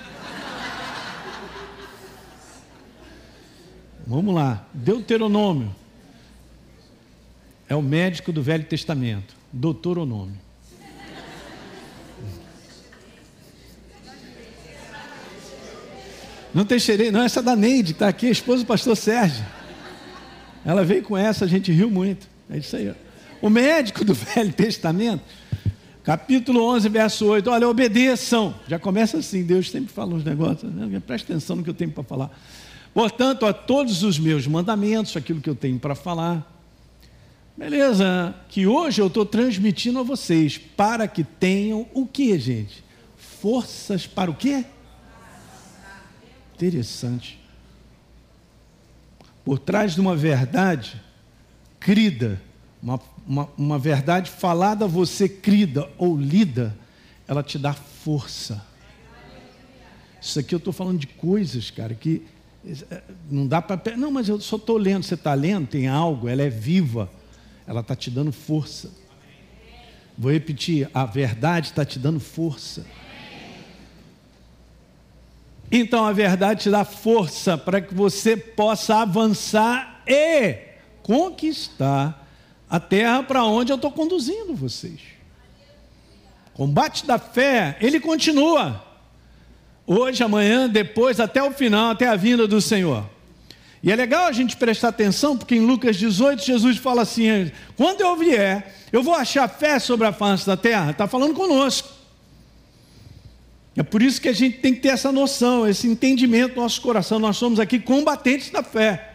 Vamos 4.05 4.35
lá. 4.35 4.65
Deuteronômio. 4.73 5.75
É 7.67 7.75
o 7.75 7.81
médico 7.81 8.31
do 8.31 8.43
Velho 8.43 8.65
Testamento. 8.65 9.35
Doutoronômio. 9.51 10.37
Não 16.53 16.65
Teixeira, 16.65 17.09
não, 17.11 17.21
essa 17.21 17.39
é 17.39 17.43
da 17.43 17.55
Neide, 17.55 17.93
está 17.93 18.09
aqui, 18.09 18.27
a 18.27 18.31
esposa 18.31 18.63
do 18.63 18.67
pastor 18.67 18.97
Sérgio. 18.97 19.45
Ela 20.65 20.83
veio 20.83 21.01
com 21.01 21.17
essa, 21.17 21.45
a 21.45 21.47
gente 21.47 21.71
riu 21.71 21.89
muito. 21.89 22.27
É 22.49 22.57
isso 22.57 22.75
aí. 22.75 22.93
O 23.41 23.49
médico 23.49 24.03
do 24.03 24.13
Velho 24.13 24.51
Testamento, 24.51 25.23
capítulo 26.03 26.63
11, 26.65 26.89
verso 26.89 27.25
8. 27.25 27.49
Olha, 27.49 27.69
obedeçam. 27.69 28.53
Já 28.67 28.77
começa 28.77 29.17
assim, 29.17 29.43
Deus 29.43 29.71
sempre 29.71 29.93
fala 29.93 30.13
uns 30.13 30.25
negócios. 30.25 30.71
Né? 30.71 31.01
Presta 31.05 31.31
atenção 31.31 31.55
no 31.55 31.63
que 31.63 31.69
eu 31.69 31.73
tenho 31.73 31.91
para 31.91 32.03
falar. 32.03 32.37
Portanto, 32.93 33.45
a 33.45 33.53
todos 33.53 34.03
os 34.03 34.19
meus 34.19 34.45
mandamentos, 34.45 35.15
aquilo 35.15 35.39
que 35.39 35.49
eu 35.49 35.55
tenho 35.55 35.79
para 35.79 35.95
falar, 35.95 36.45
beleza, 37.57 38.35
que 38.49 38.67
hoje 38.67 39.01
eu 39.01 39.07
estou 39.07 39.25
transmitindo 39.25 39.99
a 39.99 40.03
vocês, 40.03 40.57
para 40.57 41.07
que 41.07 41.23
tenham 41.23 41.87
o 41.93 42.05
que, 42.05 42.37
gente? 42.37 42.83
Forças 43.15 44.05
para 44.05 44.29
o 44.29 44.35
quê? 44.35 44.65
Interessante. 46.61 47.39
Por 49.43 49.57
trás 49.57 49.95
de 49.95 50.01
uma 50.01 50.15
verdade 50.15 51.01
crida, 51.79 52.39
uma, 52.83 52.99
uma, 53.25 53.49
uma 53.57 53.79
verdade 53.79 54.29
falada 54.29 54.85
a 54.85 54.87
você 54.87 55.27
crida 55.27 55.89
ou 55.97 56.15
lida, 56.15 56.77
ela 57.27 57.41
te 57.41 57.57
dá 57.57 57.73
força. 57.73 58.63
Isso 60.21 60.39
aqui 60.39 60.53
eu 60.53 60.59
estou 60.59 60.71
falando 60.71 60.99
de 60.99 61.07
coisas, 61.07 61.71
cara, 61.71 61.95
que 61.95 62.21
é, 62.91 63.01
não 63.29 63.47
dá 63.47 63.59
para. 63.59 63.97
Não, 63.97 64.11
mas 64.11 64.29
eu 64.29 64.39
só 64.39 64.55
estou 64.55 64.77
lendo. 64.77 65.01
Você 65.01 65.15
está 65.15 65.33
lendo, 65.33 65.65
tem 65.65 65.87
algo, 65.87 66.29
ela 66.29 66.43
é 66.43 66.49
viva, 66.49 67.09
ela 67.65 67.81
está 67.81 67.95
te 67.95 68.11
dando 68.11 68.31
força. 68.31 68.91
Vou 70.15 70.31
repetir: 70.31 70.87
a 70.93 71.05
verdade 71.05 71.69
está 71.69 71.83
te 71.83 71.97
dando 71.97 72.19
força. 72.19 72.85
Então 75.71 76.05
a 76.05 76.11
verdade 76.11 76.63
te 76.63 76.69
dá 76.69 76.83
força 76.83 77.57
para 77.57 77.79
que 77.79 77.93
você 77.93 78.35
possa 78.35 78.97
avançar 78.97 80.03
e 80.05 80.57
conquistar 81.01 82.27
a 82.69 82.79
terra 82.79 83.23
para 83.23 83.43
onde 83.45 83.71
eu 83.71 83.77
estou 83.77 83.91
conduzindo 83.91 84.53
vocês. 84.53 84.99
Combate 86.53 87.05
da 87.05 87.17
fé, 87.17 87.77
ele 87.79 87.99
continua. 87.99 88.83
Hoje, 89.87 90.23
amanhã, 90.23 90.69
depois, 90.69 91.19
até 91.19 91.41
o 91.41 91.51
final, 91.51 91.91
até 91.91 92.07
a 92.07 92.15
vinda 92.15 92.47
do 92.47 92.61
Senhor. 92.61 93.09
E 93.83 93.91
é 93.91 93.95
legal 93.95 94.25
a 94.25 94.31
gente 94.31 94.55
prestar 94.57 94.89
atenção, 94.89 95.37
porque 95.37 95.55
em 95.55 95.65
Lucas 95.65 95.95
18, 95.95 96.45
Jesus 96.45 96.77
fala 96.77 97.01
assim: 97.01 97.51
quando 97.75 98.01
eu 98.01 98.15
vier, 98.15 98.75
eu 98.91 99.01
vou 99.01 99.15
achar 99.15 99.47
fé 99.47 99.79
sobre 99.79 100.05
a 100.05 100.13
face 100.13 100.45
da 100.45 100.55
terra. 100.55 100.91
Está 100.91 101.07
falando 101.07 101.33
conosco. 101.33 102.00
É 103.75 103.83
por 103.83 104.01
isso 104.01 104.19
que 104.19 104.27
a 104.27 104.33
gente 104.33 104.57
tem 104.57 104.73
que 104.73 104.81
ter 104.81 104.89
essa 104.89 105.11
noção, 105.11 105.67
esse 105.67 105.87
entendimento 105.87 106.55
no 106.55 106.63
nosso 106.63 106.81
coração. 106.81 107.19
Nós 107.19 107.37
somos 107.37 107.59
aqui 107.59 107.79
combatentes 107.79 108.49
da 108.49 108.61
fé. 108.61 109.13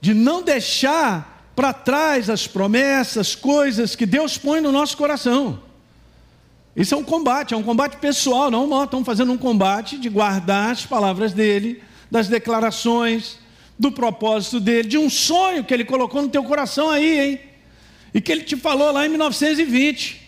De 0.00 0.14
não 0.14 0.42
deixar 0.42 1.50
para 1.56 1.72
trás 1.72 2.30
as 2.30 2.46
promessas, 2.46 3.34
coisas 3.34 3.96
que 3.96 4.06
Deus 4.06 4.38
põe 4.38 4.60
no 4.60 4.72
nosso 4.72 4.96
coração. 4.96 5.60
Isso 6.74 6.94
é 6.94 6.96
um 6.96 7.04
combate, 7.04 7.52
é 7.52 7.56
um 7.56 7.62
combate 7.62 7.98
pessoal, 7.98 8.50
não 8.50 8.66
nós 8.66 8.84
estamos 8.84 9.04
fazendo 9.04 9.32
um 9.32 9.36
combate 9.36 9.98
de 9.98 10.08
guardar 10.08 10.70
as 10.70 10.86
palavras 10.86 11.34
dele, 11.34 11.82
das 12.10 12.28
declarações, 12.28 13.38
do 13.78 13.92
propósito 13.92 14.58
dele, 14.58 14.88
de 14.88 14.96
um 14.96 15.10
sonho 15.10 15.64
que 15.64 15.74
ele 15.74 15.84
colocou 15.84 16.22
no 16.22 16.28
teu 16.28 16.42
coração 16.44 16.88
aí, 16.88 17.20
hein? 17.20 17.40
E 18.14 18.20
que 18.20 18.32
ele 18.32 18.44
te 18.44 18.56
falou 18.56 18.90
lá 18.92 19.04
em 19.04 19.08
1920. 19.10 20.21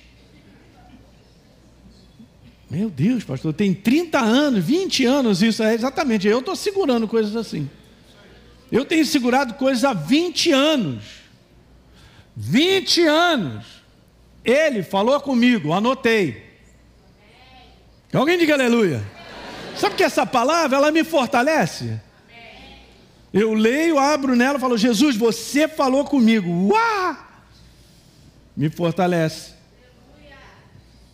Meu 2.75 2.91
Deus, 2.91 3.23
pastor, 3.23 3.53
tem 3.53 3.73
30 3.73 4.19
anos, 4.19 4.65
20 4.65 5.05
anos 5.05 5.43
isso, 5.43 5.63
é 5.63 5.75
exatamente. 5.75 6.27
Eu 6.27 6.41
estou 6.41 6.57
segurando 6.57 7.07
coisas 7.07 7.37
assim. 7.37 7.71
Eu 8.71 8.85
tenho 8.85 9.07
segurado 9.07 9.55
coisas 9.55 9.85
há 9.85 9.93
20 9.93 10.51
anos. 10.51 11.05
20 12.37 13.03
anos. 13.03 13.65
Ele 14.45 14.83
falou 14.83 15.21
comigo, 15.21 15.73
anotei. 15.73 16.43
Alguém 18.13 18.37
diga 18.37 18.55
aleluia. 18.55 19.05
Sabe 19.77 19.95
que 19.95 20.03
essa 20.03 20.27
palavra, 20.27 20.77
ela 20.77 20.91
me 20.91 21.05
fortalece? 21.05 22.01
Eu 23.33 23.55
leio, 23.55 24.01
abro 24.01 24.35
nela 24.35 24.59
falo, 24.59 24.77
Jesus, 24.77 25.15
você 25.15 25.69
falou 25.69 26.05
comigo. 26.05 26.51
Uau! 26.73 27.17
Me 28.57 28.69
fortalece. 28.69 29.54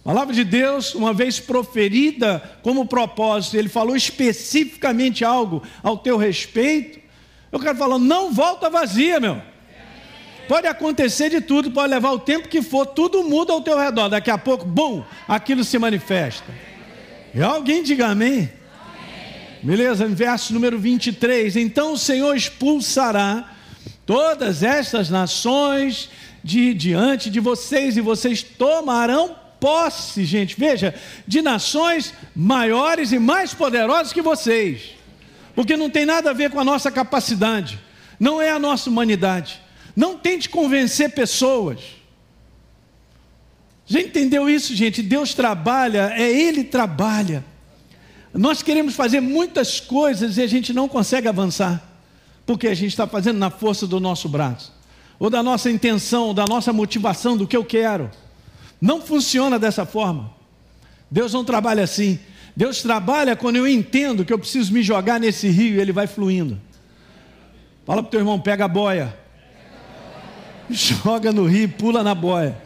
A 0.00 0.08
palavra 0.08 0.34
de 0.34 0.44
Deus, 0.44 0.94
uma 0.94 1.12
vez 1.12 1.38
proferida 1.38 2.42
como 2.62 2.86
propósito, 2.86 3.56
ele 3.56 3.68
falou 3.68 3.94
especificamente 3.94 5.24
algo 5.24 5.62
ao 5.82 5.98
teu 5.98 6.16
respeito. 6.16 6.98
Eu 7.52 7.60
quero 7.60 7.76
falar, 7.76 7.98
não 7.98 8.32
volta 8.32 8.70
vazia, 8.70 9.20
meu. 9.20 9.42
Pode 10.48 10.66
acontecer 10.66 11.28
de 11.28 11.40
tudo, 11.40 11.70
pode 11.70 11.92
levar 11.92 12.12
o 12.12 12.18
tempo 12.18 12.48
que 12.48 12.62
for, 12.62 12.86
tudo 12.86 13.22
muda 13.22 13.52
ao 13.52 13.60
teu 13.60 13.78
redor. 13.78 14.08
Daqui 14.08 14.30
a 14.30 14.38
pouco, 14.38 14.64
bum, 14.64 15.04
aquilo 15.28 15.62
se 15.62 15.78
manifesta. 15.78 16.50
E 17.34 17.42
alguém 17.42 17.82
diga 17.82 18.08
amém? 18.08 18.50
Beleza? 19.62 20.06
Verso 20.06 20.54
número 20.54 20.78
23. 20.78 21.56
Então 21.56 21.92
o 21.92 21.98
Senhor 21.98 22.34
expulsará 22.34 23.52
todas 24.06 24.62
estas 24.62 25.10
nações 25.10 26.08
de 26.42 26.72
diante 26.72 27.28
de 27.28 27.38
vocês, 27.38 27.98
e 27.98 28.00
vocês 28.00 28.42
tomarão 28.42 29.36
posse, 29.60 30.24
gente, 30.24 30.58
veja, 30.58 30.94
de 31.26 31.42
nações 31.42 32.14
maiores 32.34 33.12
e 33.12 33.18
mais 33.18 33.52
poderosas 33.52 34.12
que 34.12 34.22
vocês, 34.22 34.94
porque 35.54 35.76
não 35.76 35.90
tem 35.90 36.06
nada 36.06 36.30
a 36.30 36.34
ver 36.34 36.50
com 36.50 36.58
a 36.58 36.64
nossa 36.64 36.90
capacidade, 36.90 37.78
não 38.18 38.40
é 38.40 38.50
a 38.50 38.58
nossa 38.58 38.88
humanidade. 38.90 39.60
Não 39.96 40.16
tente 40.16 40.48
convencer 40.48 41.10
pessoas. 41.10 41.80
Já 43.86 44.00
entendeu 44.00 44.48
isso, 44.48 44.74
gente? 44.74 45.02
Deus 45.02 45.34
trabalha, 45.34 46.12
é 46.14 46.30
Ele 46.30 46.62
trabalha. 46.62 47.44
Nós 48.32 48.62
queremos 48.62 48.94
fazer 48.94 49.20
muitas 49.20 49.80
coisas 49.80 50.38
e 50.38 50.42
a 50.42 50.46
gente 50.46 50.72
não 50.72 50.88
consegue 50.88 51.26
avançar, 51.26 51.82
porque 52.46 52.68
a 52.68 52.74
gente 52.74 52.90
está 52.90 53.06
fazendo 53.06 53.38
na 53.38 53.50
força 53.50 53.86
do 53.86 53.98
nosso 53.98 54.28
braço, 54.28 54.72
ou 55.18 55.28
da 55.28 55.42
nossa 55.42 55.70
intenção, 55.70 56.32
da 56.32 56.44
nossa 56.44 56.72
motivação, 56.72 57.36
do 57.36 57.46
que 57.46 57.56
eu 57.56 57.64
quero. 57.64 58.08
Não 58.80 59.00
funciona 59.00 59.58
dessa 59.58 59.84
forma. 59.84 60.30
Deus 61.10 61.32
não 61.32 61.44
trabalha 61.44 61.82
assim. 61.82 62.18
Deus 62.56 62.82
trabalha 62.82 63.36
quando 63.36 63.56
eu 63.56 63.66
entendo 63.66 64.24
que 64.24 64.32
eu 64.32 64.38
preciso 64.38 64.72
me 64.72 64.82
jogar 64.82 65.20
nesse 65.20 65.48
rio 65.48 65.76
e 65.76 65.80
ele 65.80 65.92
vai 65.92 66.06
fluindo. 66.06 66.60
Fala 67.84 68.02
para 68.02 68.08
o 68.08 68.10
teu 68.10 68.20
irmão, 68.20 68.38
pega 68.38 68.64
a 68.64 68.68
boia. 68.68 69.16
Joga 70.70 71.32
no 71.32 71.46
rio, 71.46 71.68
pula 71.68 72.02
na 72.02 72.14
boia. 72.14 72.56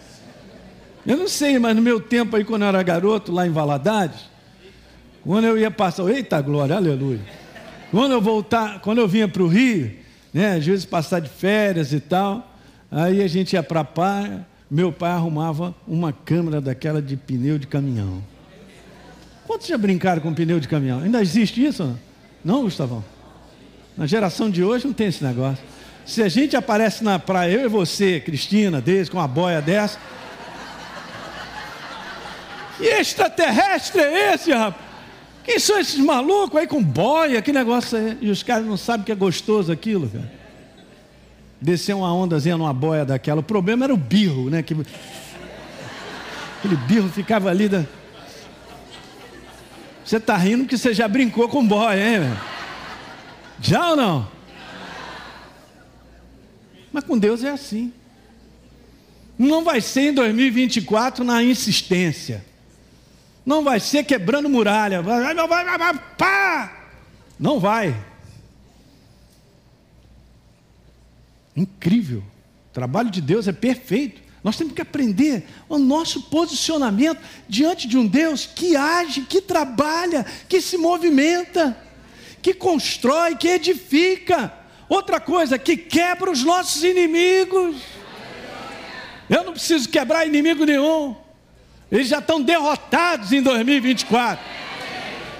Eu 1.06 1.16
não 1.16 1.28
sei, 1.28 1.58
mas 1.58 1.76
no 1.76 1.82
meu 1.82 2.00
tempo 2.00 2.36
aí, 2.36 2.44
quando 2.44 2.62
eu 2.62 2.68
era 2.68 2.82
garoto, 2.82 3.30
lá 3.30 3.46
em 3.46 3.50
Valadares, 3.50 4.28
quando 5.22 5.44
eu 5.46 5.58
ia 5.58 5.70
passar, 5.70 6.08
eita 6.08 6.40
glória, 6.40 6.76
aleluia. 6.76 7.20
Quando 7.90 8.12
eu 8.12 8.20
voltar, 8.20 8.80
quando 8.80 8.98
eu 8.98 9.08
vinha 9.08 9.28
para 9.28 9.42
o 9.42 9.46
Rio, 9.46 9.92
né, 10.32 10.56
às 10.56 10.66
vezes 10.66 10.84
passar 10.84 11.20
de 11.20 11.28
férias 11.28 11.92
e 11.92 12.00
tal, 12.00 12.54
aí 12.90 13.22
a 13.22 13.28
gente 13.28 13.52
ia 13.52 13.62
para 13.62 13.80
a 13.80 13.84
praia, 13.84 14.46
meu 14.74 14.90
pai 14.90 15.12
arrumava 15.12 15.72
uma 15.86 16.12
câmera 16.12 16.60
daquela 16.60 17.00
de 17.00 17.16
pneu 17.16 17.58
de 17.58 17.66
caminhão. 17.68 18.20
Quantos 19.46 19.68
já 19.68 19.78
brincaram 19.78 20.20
com 20.20 20.34
pneu 20.34 20.58
de 20.58 20.66
caminhão? 20.66 20.98
Ainda 20.98 21.22
existe 21.22 21.64
isso? 21.64 21.96
Não, 22.44 22.64
Gustavão? 22.64 23.04
Na 23.96 24.04
geração 24.04 24.50
de 24.50 24.64
hoje 24.64 24.84
não 24.84 24.92
tem 24.92 25.06
esse 25.06 25.22
negócio. 25.22 25.62
Se 26.04 26.24
a 26.24 26.28
gente 26.28 26.56
aparece 26.56 27.04
na 27.04 27.20
praia, 27.20 27.52
eu 27.52 27.66
e 27.66 27.68
você, 27.68 28.18
Cristina, 28.18 28.80
desde 28.80 29.12
com 29.12 29.18
uma 29.18 29.28
boia 29.28 29.62
dessa. 29.62 29.96
Que 32.76 32.86
extraterrestre 32.86 34.00
é 34.02 34.34
esse, 34.34 34.50
rapaz? 34.50 34.84
Quem 35.44 35.60
são 35.60 35.78
esses 35.78 36.00
malucos 36.00 36.58
aí 36.58 36.66
com 36.66 36.82
boia? 36.82 37.40
Que 37.40 37.52
negócio 37.52 37.96
é? 37.96 38.16
E 38.20 38.28
os 38.28 38.42
caras 38.42 38.66
não 38.66 38.76
sabem 38.76 39.06
que 39.06 39.12
é 39.12 39.14
gostoso 39.14 39.70
aquilo, 39.70 40.08
cara 40.08 40.43
descer 41.60 41.94
uma 41.94 42.12
ondazinha 42.14 42.56
numa 42.56 42.72
boia 42.72 43.04
daquela. 43.04 43.40
O 43.40 43.44
problema 43.44 43.84
era 43.84 43.94
o 43.94 43.96
birro, 43.96 44.50
né? 44.50 44.62
Que... 44.62 44.74
Aquele 46.58 46.76
birro 46.76 47.08
ficava 47.08 47.50
ali. 47.50 47.68
Da... 47.68 47.84
Você 50.04 50.16
está 50.16 50.36
rindo 50.36 50.66
que 50.66 50.76
você 50.76 50.92
já 50.92 51.08
brincou 51.08 51.48
com 51.48 51.66
boia, 51.66 51.98
hein? 51.98 52.36
Já 53.60 53.90
ou 53.90 53.96
não? 53.96 54.28
Mas 56.92 57.04
com 57.04 57.18
Deus 57.18 57.42
é 57.42 57.50
assim. 57.50 57.92
Não 59.38 59.64
vai 59.64 59.80
ser 59.80 60.10
em 60.10 60.14
2024 60.14 61.24
na 61.24 61.42
insistência. 61.42 62.44
Não 63.44 63.64
vai 63.64 63.80
ser 63.80 64.04
quebrando 64.04 64.48
muralha. 64.48 65.02
Vai, 65.02 65.34
vai, 65.34 65.46
vai, 65.48 65.78
vai, 65.78 65.94
pá! 66.16 66.72
Não 67.38 67.58
vai. 67.58 67.94
Incrível. 71.56 72.22
O 72.70 72.72
trabalho 72.72 73.10
de 73.10 73.20
Deus 73.20 73.46
é 73.46 73.52
perfeito. 73.52 74.22
Nós 74.42 74.56
temos 74.56 74.74
que 74.74 74.82
aprender 74.82 75.46
o 75.68 75.78
nosso 75.78 76.24
posicionamento 76.24 77.18
diante 77.48 77.88
de 77.88 77.96
um 77.96 78.06
Deus 78.06 78.44
que 78.44 78.76
age, 78.76 79.22
que 79.22 79.40
trabalha, 79.40 80.26
que 80.48 80.60
se 80.60 80.76
movimenta, 80.76 81.76
que 82.42 82.52
constrói, 82.52 83.36
que 83.36 83.48
edifica. 83.48 84.52
Outra 84.86 85.18
coisa, 85.18 85.58
que 85.58 85.76
quebra 85.78 86.30
os 86.30 86.44
nossos 86.44 86.84
inimigos. 86.84 87.76
Eu 89.30 89.44
não 89.44 89.52
preciso 89.52 89.88
quebrar 89.88 90.26
inimigo 90.26 90.66
nenhum. 90.66 91.16
Eles 91.90 92.08
já 92.08 92.18
estão 92.18 92.42
derrotados 92.42 93.32
em 93.32 93.40
2024. 93.40 94.44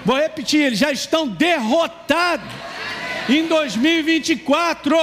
Vou 0.03 0.17
repetir, 0.17 0.61
eles 0.61 0.79
já 0.79 0.91
estão 0.91 1.27
derrotados 1.27 2.47
em 3.29 3.45
2024. 3.47 4.95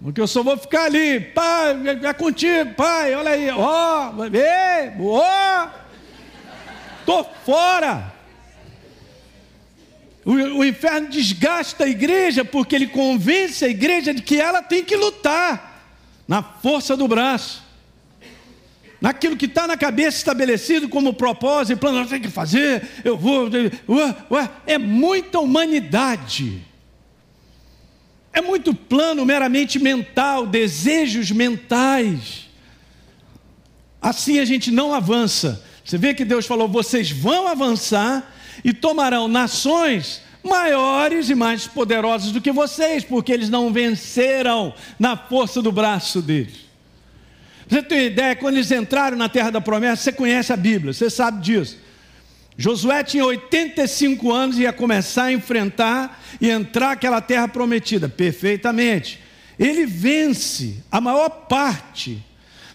Porque 0.00 0.20
eu 0.20 0.28
só 0.28 0.42
vou 0.42 0.56
ficar 0.56 0.84
ali, 0.84 1.20
pai, 1.20 1.76
é 2.04 2.12
contigo, 2.12 2.74
pai, 2.74 3.14
olha 3.14 3.30
aí, 3.32 3.50
ó, 3.50 4.12
oh, 4.98 5.10
ó, 5.10 5.68
tô 7.04 7.24
fora. 7.44 8.14
O, 10.24 10.32
o 10.32 10.64
inferno 10.64 11.08
desgasta 11.08 11.84
a 11.84 11.88
igreja 11.88 12.44
porque 12.44 12.76
ele 12.76 12.86
convence 12.86 13.64
a 13.64 13.68
igreja 13.68 14.14
de 14.14 14.22
que 14.22 14.40
ela 14.40 14.62
tem 14.62 14.84
que 14.84 14.94
lutar 14.94 15.82
na 16.28 16.42
força 16.42 16.96
do 16.96 17.08
braço 17.08 17.66
naquilo 19.00 19.36
que 19.36 19.46
está 19.46 19.66
na 19.66 19.76
cabeça 19.76 20.18
estabelecido 20.18 20.88
como 20.88 21.14
propósito, 21.14 21.78
plano, 21.78 22.00
eu 22.00 22.06
tenho 22.06 22.22
que 22.22 22.28
fazer, 22.28 22.86
eu 23.04 23.16
vou. 23.16 23.48
Ué, 23.88 24.16
ué, 24.30 24.50
é 24.66 24.78
muita 24.78 25.38
humanidade. 25.38 26.66
É 28.38 28.40
muito 28.40 28.72
plano 28.72 29.26
meramente 29.26 29.80
mental, 29.80 30.46
desejos 30.46 31.28
mentais. 31.32 32.48
Assim 34.00 34.38
a 34.38 34.44
gente 34.44 34.70
não 34.70 34.94
avança. 34.94 35.60
Você 35.84 35.98
vê 35.98 36.14
que 36.14 36.24
Deus 36.24 36.46
falou: 36.46 36.68
vocês 36.68 37.10
vão 37.10 37.48
avançar 37.48 38.32
e 38.64 38.72
tomarão 38.72 39.26
nações 39.26 40.22
maiores 40.40 41.28
e 41.30 41.34
mais 41.34 41.66
poderosas 41.66 42.30
do 42.30 42.40
que 42.40 42.52
vocês, 42.52 43.02
porque 43.02 43.32
eles 43.32 43.50
não 43.50 43.72
venceram 43.72 44.72
na 45.00 45.16
força 45.16 45.60
do 45.60 45.72
braço 45.72 46.22
deles. 46.22 46.68
Você 47.68 47.82
tem 47.82 48.06
ideia, 48.06 48.36
quando 48.36 48.54
eles 48.54 48.70
entraram 48.70 49.16
na 49.16 49.28
terra 49.28 49.50
da 49.50 49.60
promessa, 49.60 50.04
você 50.04 50.12
conhece 50.12 50.52
a 50.52 50.56
Bíblia, 50.56 50.92
você 50.92 51.10
sabe 51.10 51.42
disso. 51.42 51.76
Josué 52.60 53.04
tinha 53.04 53.24
85 53.24 54.32
anos 54.32 54.58
e 54.58 54.62
ia 54.62 54.72
começar 54.72 55.26
a 55.26 55.32
enfrentar 55.32 56.20
e 56.40 56.50
entrar 56.50 56.90
aquela 56.90 57.20
terra 57.20 57.46
prometida, 57.46 58.08
perfeitamente. 58.08 59.20
Ele 59.56 59.86
vence 59.86 60.82
a 60.90 61.00
maior 61.00 61.28
parte 61.28 62.20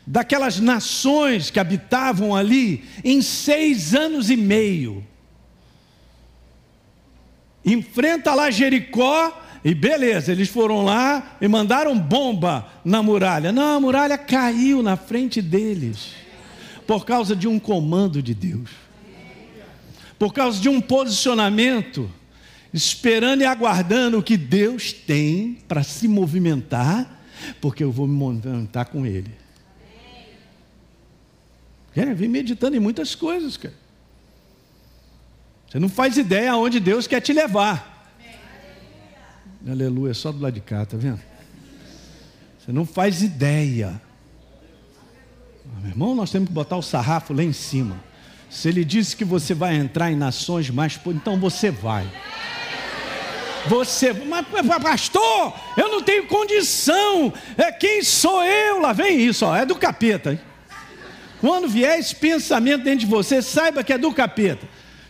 daquelas 0.07 0.57
nações 0.57 1.49
que 1.49 1.59
habitavam 1.59 2.33
ali 2.33 2.85
em 3.03 3.21
seis 3.21 3.93
anos 3.93 4.29
e 4.29 4.37
meio. 4.37 5.05
Enfrenta 7.65 8.33
lá 8.33 8.49
Jericó 8.49 9.37
e 9.65 9.75
beleza, 9.75 10.31
eles 10.31 10.47
foram 10.47 10.85
lá 10.85 11.37
e 11.41 11.47
mandaram 11.49 11.99
bomba 11.99 12.67
na 12.85 13.03
muralha. 13.03 13.51
Não, 13.51 13.75
a 13.77 13.79
muralha 13.81 14.17
caiu 14.17 14.81
na 14.81 14.95
frente 14.95 15.41
deles, 15.41 16.11
por 16.87 17.05
causa 17.05 17.35
de 17.35 17.49
um 17.49 17.59
comando 17.59 18.21
de 18.21 18.33
Deus, 18.33 18.69
por 20.17 20.33
causa 20.33 20.59
de 20.61 20.69
um 20.69 20.79
posicionamento, 20.79 22.09
esperando 22.73 23.41
e 23.41 23.45
aguardando 23.45 24.17
o 24.17 24.23
que 24.23 24.37
Deus 24.37 24.93
tem 24.93 25.59
para 25.67 25.83
se 25.83 26.07
movimentar, 26.07 27.21
porque 27.59 27.83
eu 27.83 27.91
vou 27.91 28.07
me 28.07 28.13
movimentar 28.13 28.85
com 28.87 29.05
Ele. 29.05 29.31
É, 31.95 32.13
vem 32.13 32.27
meditando 32.27 32.75
em 32.75 32.79
muitas 32.79 33.13
coisas, 33.13 33.55
cara. 33.55 33.75
Você 35.69 35.79
não 35.79 35.89
faz 35.89 36.17
ideia 36.17 36.51
aonde 36.51 36.79
Deus 36.79 37.07
quer 37.07 37.19
te 37.19 37.33
levar. 37.33 38.11
Aleluia, 39.67 40.13
só 40.13 40.31
do 40.31 40.39
lado 40.39 40.53
de 40.53 40.61
cá, 40.61 40.85
tá 40.85 40.97
vendo? 40.97 41.21
Você 42.59 42.71
não 42.71 42.85
faz 42.85 43.21
ideia. 43.21 44.01
Ah, 45.65 45.79
meu 45.79 45.89
irmão, 45.89 46.15
nós 46.15 46.31
temos 46.31 46.47
que 46.47 46.53
botar 46.53 46.77
o 46.77 46.81
sarrafo 46.81 47.33
lá 47.33 47.43
em 47.43 47.53
cima. 47.53 48.03
Se 48.53 48.69
ele 48.69 48.85
disse 48.85 49.17
que 49.17 49.25
você 49.25 49.55
vai 49.55 49.75
entrar 49.75 50.11
em 50.11 50.15
nações 50.15 50.69
mais, 50.69 50.99
então 51.07 51.39
você 51.39 51.71
vai. 51.71 52.05
Você, 53.65 54.13
mas 54.13 54.45
pastor, 54.79 55.55
eu 55.75 55.89
não 55.89 56.03
tenho 56.03 56.27
condição. 56.27 57.33
É 57.57 57.71
quem 57.71 58.03
sou 58.03 58.43
eu? 58.43 58.79
Lá 58.79 58.93
vem 58.93 59.19
isso, 59.19 59.43
ó, 59.43 59.55
é 59.55 59.65
do 59.65 59.75
capeta. 59.75 60.33
Hein? 60.33 60.39
Quando 61.41 61.67
vier 61.67 61.97
esse 61.97 62.15
pensamento 62.15 62.83
dentro 62.83 62.99
de 62.99 63.05
você, 63.07 63.41
saiba 63.41 63.83
que 63.83 63.91
é 63.91 63.97
do 63.97 64.13
capeta. 64.13 64.67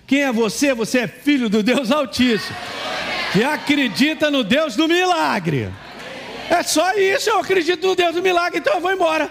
Quem 0.07 0.23
é 0.23 0.31
você? 0.31 0.73
Você 0.73 0.99
é 0.99 1.07
filho 1.07 1.49
do 1.49 1.61
Deus 1.61 1.91
Altíssimo 1.91 2.55
que 3.33 3.43
acredita 3.43 4.31
no 4.31 4.41
Deus 4.41 4.77
do 4.77 4.87
milagre. 4.87 5.69
É 6.49 6.63
só 6.63 6.93
isso, 6.93 7.29
eu 7.29 7.39
acredito 7.39 7.85
no 7.85 7.95
Deus 7.95 8.15
do 8.15 8.21
milagre, 8.21 8.59
então 8.59 8.75
eu 8.75 8.79
vou 8.79 8.93
embora. 8.93 9.29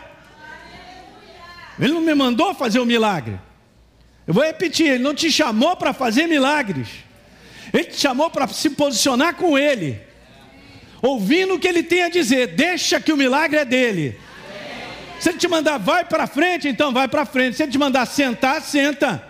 Ele 1.80 1.94
não 1.94 2.02
me 2.02 2.14
mandou 2.14 2.52
fazer 2.52 2.78
o 2.78 2.84
milagre. 2.84 3.40
Eu 4.26 4.34
vou 4.34 4.44
repetir, 4.44 4.86
ele 4.86 5.02
não 5.02 5.14
te 5.14 5.30
chamou 5.30 5.76
para 5.76 5.92
fazer 5.92 6.26
milagres. 6.26 6.88
Ele 7.72 7.84
te 7.84 7.98
chamou 7.98 8.30
para 8.30 8.46
se 8.48 8.70
posicionar 8.70 9.34
com 9.34 9.58
ele. 9.58 10.00
Ouvindo 11.00 11.54
o 11.54 11.58
que 11.58 11.66
ele 11.66 11.82
tem 11.82 12.04
a 12.04 12.08
dizer, 12.08 12.48
deixa 12.48 13.00
que 13.00 13.12
o 13.12 13.16
milagre 13.16 13.58
é 13.58 13.64
dele. 13.64 14.18
Se 15.18 15.30
ele 15.30 15.38
te 15.38 15.48
mandar 15.48 15.78
vai 15.78 16.04
para 16.04 16.26
frente, 16.26 16.68
então 16.68 16.92
vai 16.92 17.08
para 17.08 17.24
frente. 17.24 17.56
Se 17.56 17.62
ele 17.62 17.72
te 17.72 17.78
mandar 17.78 18.06
sentar, 18.06 18.60
senta. 18.60 19.22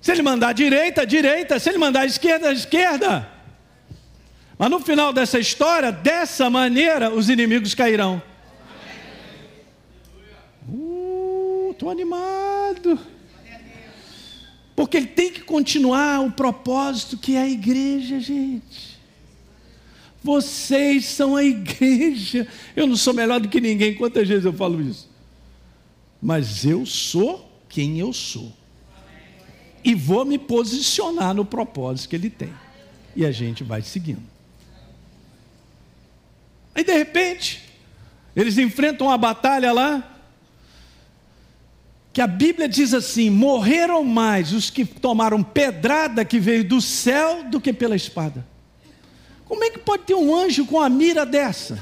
Se 0.00 0.12
ele 0.12 0.22
mandar 0.22 0.52
direita, 0.52 1.06
direita. 1.06 1.58
Se 1.58 1.68
ele 1.68 1.78
mandar 1.78 2.06
esquerda, 2.06 2.52
esquerda. 2.52 3.28
Mas 4.58 4.70
no 4.70 4.80
final 4.80 5.12
dessa 5.12 5.38
história, 5.38 5.92
dessa 5.92 6.50
maneira, 6.50 7.10
os 7.10 7.28
inimigos 7.28 7.74
cairão. 7.74 8.20
Uh, 10.68 11.70
estou 11.72 11.90
animado. 11.90 12.98
Porque 14.78 14.96
ele 14.96 15.08
tem 15.08 15.32
que 15.32 15.40
continuar 15.40 16.20
o 16.20 16.30
propósito 16.30 17.18
que 17.18 17.34
é 17.34 17.42
a 17.42 17.48
igreja, 17.48 18.20
gente. 18.20 18.96
Vocês 20.22 21.04
são 21.04 21.34
a 21.34 21.42
igreja. 21.42 22.46
Eu 22.76 22.86
não 22.86 22.94
sou 22.94 23.12
melhor 23.12 23.40
do 23.40 23.48
que 23.48 23.60
ninguém. 23.60 23.96
Quantas 23.96 24.28
vezes 24.28 24.44
eu 24.44 24.52
falo 24.52 24.80
isso? 24.80 25.10
Mas 26.22 26.64
eu 26.64 26.86
sou 26.86 27.50
quem 27.68 27.98
eu 27.98 28.12
sou. 28.12 28.52
E 29.82 29.96
vou 29.96 30.24
me 30.24 30.38
posicionar 30.38 31.34
no 31.34 31.44
propósito 31.44 32.10
que 32.10 32.14
ele 32.14 32.30
tem. 32.30 32.54
E 33.16 33.26
a 33.26 33.32
gente 33.32 33.64
vai 33.64 33.82
seguindo. 33.82 34.22
Aí 36.72 36.84
de 36.84 36.92
repente, 36.92 37.64
eles 38.36 38.56
enfrentam 38.56 39.08
uma 39.08 39.18
batalha 39.18 39.72
lá, 39.72 40.17
que 42.18 42.22
a 42.22 42.26
Bíblia 42.26 42.68
diz 42.68 42.92
assim: 42.94 43.30
morreram 43.30 44.02
mais 44.02 44.52
os 44.52 44.70
que 44.70 44.84
tomaram 44.84 45.40
pedrada 45.40 46.24
que 46.24 46.40
veio 46.40 46.64
do 46.64 46.80
céu 46.80 47.44
do 47.44 47.60
que 47.60 47.72
pela 47.72 47.94
espada. 47.94 48.44
Como 49.44 49.62
é 49.62 49.70
que 49.70 49.78
pode 49.78 50.02
ter 50.02 50.14
um 50.14 50.34
anjo 50.34 50.66
com 50.66 50.80
a 50.80 50.88
mira 50.88 51.24
dessa? 51.24 51.78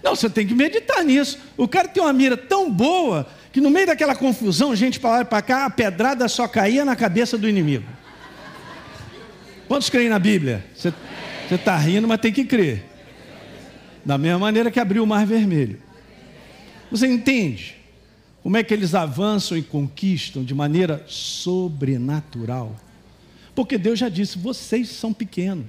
Não, 0.00 0.14
você 0.14 0.30
tem 0.30 0.46
que 0.46 0.54
meditar 0.54 1.02
nisso. 1.02 1.36
O 1.56 1.66
cara 1.66 1.88
tem 1.88 2.00
uma 2.00 2.12
mira 2.12 2.36
tão 2.36 2.70
boa 2.70 3.26
que 3.50 3.60
no 3.60 3.68
meio 3.68 3.88
daquela 3.88 4.14
confusão, 4.14 4.76
gente 4.76 5.00
para 5.00 5.10
lá 5.10 5.20
e 5.22 5.24
para 5.24 5.42
cá, 5.42 5.64
a 5.64 5.70
pedrada 5.70 6.28
só 6.28 6.46
caía 6.46 6.84
na 6.84 6.94
cabeça 6.94 7.36
do 7.36 7.48
inimigo. 7.48 7.88
Quantos 9.66 9.90
creem 9.90 10.08
na 10.08 10.20
Bíblia? 10.20 10.64
Você 10.72 10.94
está 11.50 11.76
rindo, 11.76 12.06
mas 12.06 12.20
tem 12.20 12.32
que 12.32 12.44
crer. 12.44 12.84
Da 14.04 14.16
mesma 14.16 14.38
maneira 14.38 14.70
que 14.70 14.78
abriu 14.78 15.02
o 15.02 15.06
Mar 15.06 15.26
Vermelho. 15.26 15.82
Você 16.94 17.08
entende 17.08 17.74
como 18.40 18.56
é 18.56 18.62
que 18.62 18.72
eles 18.72 18.94
avançam 18.94 19.58
e 19.58 19.62
conquistam 19.64 20.44
de 20.44 20.54
maneira 20.54 21.04
sobrenatural? 21.08 22.76
Porque 23.52 23.76
Deus 23.76 23.98
já 23.98 24.08
disse: 24.08 24.38
vocês 24.38 24.90
são 24.90 25.12
pequenos, 25.12 25.66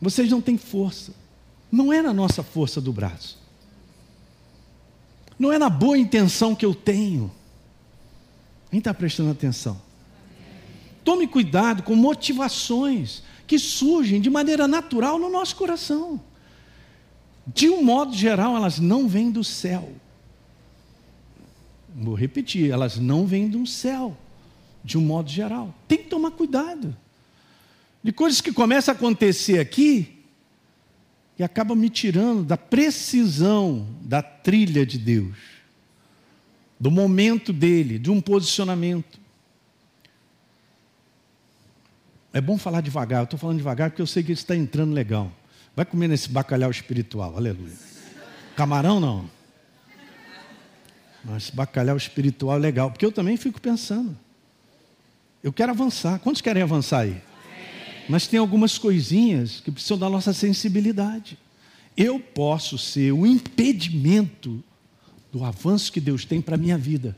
vocês 0.00 0.30
não 0.30 0.40
têm 0.40 0.56
força. 0.56 1.12
Não 1.70 1.92
é 1.92 2.00
na 2.00 2.14
nossa 2.14 2.42
força 2.42 2.80
do 2.80 2.94
braço, 2.94 3.38
não 5.38 5.52
é 5.52 5.58
na 5.58 5.68
boa 5.68 5.98
intenção 5.98 6.54
que 6.54 6.64
eu 6.64 6.74
tenho. 6.74 7.30
Quem 8.70 8.78
está 8.78 8.94
prestando 8.94 9.32
atenção? 9.32 9.78
Tome 11.04 11.26
cuidado 11.26 11.82
com 11.82 11.94
motivações 11.94 13.22
que 13.46 13.58
surgem 13.58 14.18
de 14.18 14.30
maneira 14.30 14.66
natural 14.66 15.18
no 15.18 15.28
nosso 15.28 15.56
coração. 15.56 16.18
De 17.46 17.68
um 17.68 17.82
modo 17.82 18.14
geral, 18.14 18.56
elas 18.56 18.78
não 18.78 19.08
vêm 19.08 19.30
do 19.30 19.42
céu. 19.42 19.92
Vou 21.94 22.14
repetir, 22.14 22.70
elas 22.70 22.98
não 22.98 23.26
vêm 23.26 23.48
do 23.48 23.66
céu, 23.66 24.16
de 24.84 24.96
um 24.96 25.00
modo 25.00 25.28
geral. 25.28 25.74
Tem 25.88 25.98
que 25.98 26.04
tomar 26.04 26.30
cuidado. 26.30 26.96
De 28.02 28.12
coisas 28.12 28.40
que 28.40 28.52
começam 28.52 28.94
a 28.94 28.96
acontecer 28.96 29.58
aqui 29.58 30.20
e 31.38 31.42
acabam 31.42 31.76
me 31.76 31.90
tirando 31.90 32.44
da 32.44 32.56
precisão 32.56 33.86
da 34.02 34.22
trilha 34.22 34.84
de 34.86 34.98
Deus, 34.98 35.36
do 36.78 36.90
momento 36.90 37.52
dele, 37.52 37.98
de 37.98 38.10
um 38.10 38.20
posicionamento. 38.20 39.18
É 42.32 42.40
bom 42.40 42.56
falar 42.56 42.80
devagar, 42.80 43.20
eu 43.20 43.24
estou 43.24 43.38
falando 43.38 43.56
devagar 43.56 43.90
porque 43.90 44.02
eu 44.02 44.06
sei 44.06 44.22
que 44.22 44.32
está 44.32 44.54
entrando 44.54 44.92
legal. 44.92 45.32
Vai 45.74 45.84
comer 45.84 46.08
nesse 46.08 46.28
bacalhau 46.28 46.70
espiritual, 46.70 47.36
aleluia. 47.36 47.74
Camarão 48.56 49.00
não. 49.00 49.30
Mas 51.24 51.50
bacalhau 51.50 51.96
espiritual 51.96 52.56
é 52.56 52.60
legal, 52.60 52.90
porque 52.90 53.04
eu 53.04 53.12
também 53.12 53.36
fico 53.36 53.60
pensando. 53.60 54.16
Eu 55.42 55.52
quero 55.52 55.72
avançar. 55.72 56.18
Quantos 56.18 56.42
querem 56.42 56.62
avançar 56.62 57.00
aí? 57.00 57.20
Mas 58.08 58.26
tem 58.26 58.40
algumas 58.40 58.76
coisinhas 58.76 59.60
que 59.60 59.70
precisam 59.70 59.98
da 59.98 60.08
nossa 60.10 60.32
sensibilidade. 60.32 61.38
Eu 61.96 62.18
posso 62.18 62.76
ser 62.76 63.12
o 63.12 63.26
impedimento 63.26 64.62
do 65.32 65.44
avanço 65.44 65.92
que 65.92 66.00
Deus 66.00 66.24
tem 66.24 66.40
para 66.40 66.56
a 66.56 66.58
minha 66.58 66.76
vida. 66.76 67.16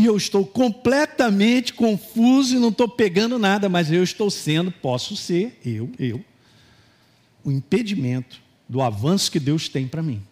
E 0.00 0.06
eu 0.06 0.16
estou 0.16 0.46
completamente 0.46 1.74
confuso 1.74 2.56
e 2.56 2.58
não 2.58 2.70
estou 2.70 2.88
pegando 2.88 3.38
nada, 3.38 3.68
mas 3.68 3.92
eu 3.92 4.02
estou 4.02 4.30
sendo, 4.30 4.72
posso 4.72 5.14
ser, 5.14 5.60
eu, 5.62 5.90
eu, 5.98 6.24
o 7.44 7.50
impedimento 7.50 8.40
do 8.66 8.80
avanço 8.80 9.30
que 9.30 9.38
Deus 9.38 9.68
tem 9.68 9.86
para 9.86 10.02
mim. 10.02 10.22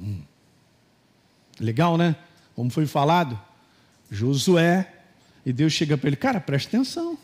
Hum. 0.00 0.22
Legal, 1.60 1.98
né? 1.98 2.16
Como 2.54 2.70
foi 2.70 2.86
falado, 2.86 3.38
Josué, 4.10 4.90
e 5.44 5.52
Deus 5.52 5.74
chega 5.74 5.98
para 5.98 6.08
ele, 6.08 6.16
cara, 6.16 6.40
presta 6.40 6.74
atenção. 6.74 7.18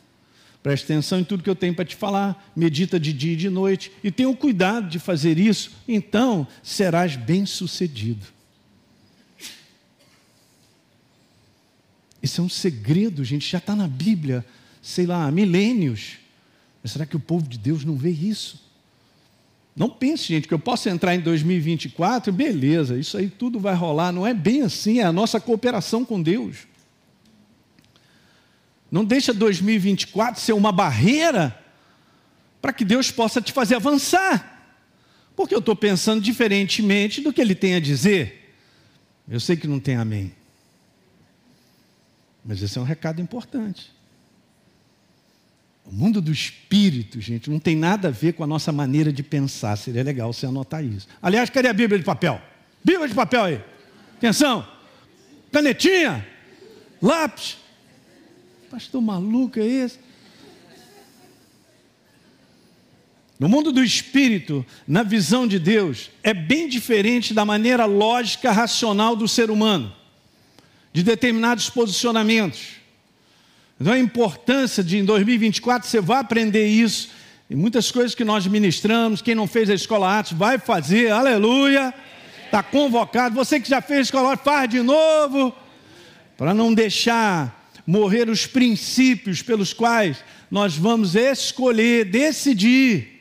Presta 0.63 0.93
atenção 0.93 1.19
em 1.19 1.25
tudo 1.25 1.43
que 1.43 1.51
eu 1.51 1.57
tenho 1.57 1.75
para 1.75 1.87
te 1.87 1.97
falar. 1.97 2.53
Medita 2.55 3.01
de 3.01 3.13
dia 3.13 3.33
e 3.33 3.37
de 3.37 3.49
noite. 3.49 3.91
E 4.05 4.13
tenha 4.13 4.29
o 4.29 4.37
cuidado 4.37 4.89
de 4.89 4.99
fazer 4.99 5.39
isso. 5.39 5.73
Então 5.89 6.47
serás 6.63 7.17
bem-sucedido. 7.17 8.32
Isso 12.23 12.41
é 12.41 12.45
um 12.45 12.49
segredo, 12.49 13.25
gente. 13.25 13.51
Já 13.51 13.59
está 13.59 13.75
na 13.75 13.89
Bíblia, 13.89 14.45
sei 14.81 15.07
lá, 15.07 15.27
há 15.27 15.31
milênios. 15.31 16.19
Mas 16.83 16.93
será 16.93 17.05
que 17.05 17.17
o 17.17 17.21
povo 17.21 17.49
de 17.49 17.59
Deus 17.59 17.85
não 17.85 17.97
vê 17.97 18.11
isso? 18.11 18.63
Não 19.75 19.89
pense, 19.89 20.25
gente, 20.25 20.47
que 20.47 20.55
eu 20.55 20.59
posso 20.59 20.89
entrar 20.89 21.15
em 21.15 21.21
2024, 21.21 22.31
beleza, 22.31 22.99
isso 22.99 23.17
aí 23.17 23.31
tudo 23.31 23.59
vai 23.59 23.75
rolar. 23.75 24.13
Não 24.13 24.27
é 24.27 24.35
bem 24.35 24.63
assim, 24.63 24.99
é 24.99 25.05
a 25.05 25.13
nossa 25.13 25.41
cooperação 25.41 26.05
com 26.05 26.21
Deus. 26.21 26.67
Não 28.91 29.05
deixa 29.05 29.33
2024 29.33 30.41
ser 30.41 30.53
uma 30.53 30.71
barreira 30.71 31.59
para 32.61 32.73
que 32.73 32.85
Deus 32.85 33.11
possa 33.11 33.41
te 33.41 33.51
fazer 33.51 33.77
avançar. 33.77 34.51
Porque 35.35 35.55
eu 35.55 35.61
estou 35.61 35.75
pensando 35.75 36.21
diferentemente 36.21 37.23
do 37.23 37.33
que 37.33 37.41
Ele 37.41 37.55
tem 37.55 37.75
a 37.75 37.81
dizer. 37.81 38.55
Eu 39.27 39.41
sei 39.41 39.57
que 39.57 39.67
não 39.67 39.81
tem 39.81 39.97
amém. 39.97 40.33
Mas 42.45 42.63
esse 42.63 42.79
é 42.79 42.81
um 42.81 42.85
recado 42.85 43.21
importante. 43.21 43.93
O 45.85 45.93
mundo 45.93 46.21
do 46.21 46.31
espírito, 46.31 47.21
gente, 47.21 47.51
não 47.51 47.59
tem 47.59 47.77
nada 47.77 48.09
a 48.09 48.11
ver 48.11 48.35
com 48.35 48.45
a 48.45 48.47
nossa 48.47 48.71
maneira 48.73 49.13
de 49.13 49.23
pensar. 49.23 49.77
Seria 49.77 50.03
legal 50.03 50.33
você 50.33 50.47
anotar 50.47 50.85
isso. 50.85 51.09
Aliás, 51.21 51.51
cadê 51.51 51.69
a 51.69 51.73
Bíblia 51.73 51.99
de 51.99 52.05
papel? 52.05 52.41
Bíblia 52.85 53.09
de 53.09 53.15
papel 53.15 53.45
aí. 53.45 53.65
Atenção. 54.17 54.67
Canetinha. 55.51 56.27
Lápis 57.01 57.63
pastor 58.73 59.03
maluco 59.03 59.61
é 59.61 59.67
esse? 59.67 59.99
No 63.39 63.49
mundo 63.49 63.71
do 63.71 63.85
espírito, 63.85 64.65
na 64.89 65.03
visão 65.03 65.47
de 65.47 65.59
Deus, 65.59 66.11
é 66.23 66.33
bem 66.33 66.69
diferente 66.69 67.35
da 67.35 67.45
maneira 67.45 67.85
lógica, 67.85 68.51
racional 68.51 69.15
do 69.15 69.29
ser 69.29 69.51
humano, 69.51 69.95
de 70.93 71.03
determinados 71.03 71.71
posicionamentos. 71.71 72.77
Então, 73.81 73.93
a 73.93 73.99
importância 73.99 74.85
de 74.85 74.99
em 74.99 75.05
2024 75.05 75.89
você 75.89 76.01
vai 76.01 76.21
aprender 76.21 76.67
isso, 76.67 77.11
e 77.51 77.55
muitas 77.57 77.91
coisas 77.91 78.15
que 78.15 78.25
nós 78.25 78.47
ministramos. 78.47 79.21
Quem 79.21 79.35
não 79.35 79.47
fez 79.47 79.69
a 79.69 79.75
escola 79.75 80.19
Atos 80.19 80.33
vai 80.33 80.59
fazer, 80.59 81.11
aleluia, 81.11 81.93
está 82.47 82.63
convocado. 82.63 83.35
Você 83.35 83.61
que 83.61 83.69
já 83.69 83.83
fez 83.83 83.99
a 83.99 84.03
escola 84.03 84.37
faz 84.37 84.71
de 84.71 84.81
novo, 84.81 85.55
para 86.37 86.55
não 86.55 86.73
deixar 86.73 87.71
morrer 87.87 88.31
os 88.31 88.47
princípios 88.47 89.43
pelos 89.43 89.73
quais 89.73 90.25
nós 90.51 90.77
vamos 90.77 91.15
escolher, 91.15 92.05
decidir. 92.05 93.12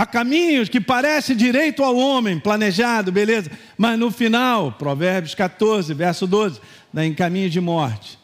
Há 0.00 0.06
caminhos 0.06 0.70
que 0.70 0.80
parecem 0.80 1.36
direito 1.36 1.84
ao 1.84 1.94
homem, 1.94 2.40
planejado, 2.40 3.12
beleza, 3.12 3.50
mas 3.76 3.98
no 3.98 4.10
final, 4.10 4.72
Provérbios 4.72 5.34
14, 5.34 5.92
verso 5.92 6.26
12, 6.26 6.58
dá 6.90 7.04
em 7.04 7.12
caminho 7.12 7.50
de 7.50 7.60
morte. 7.60 8.18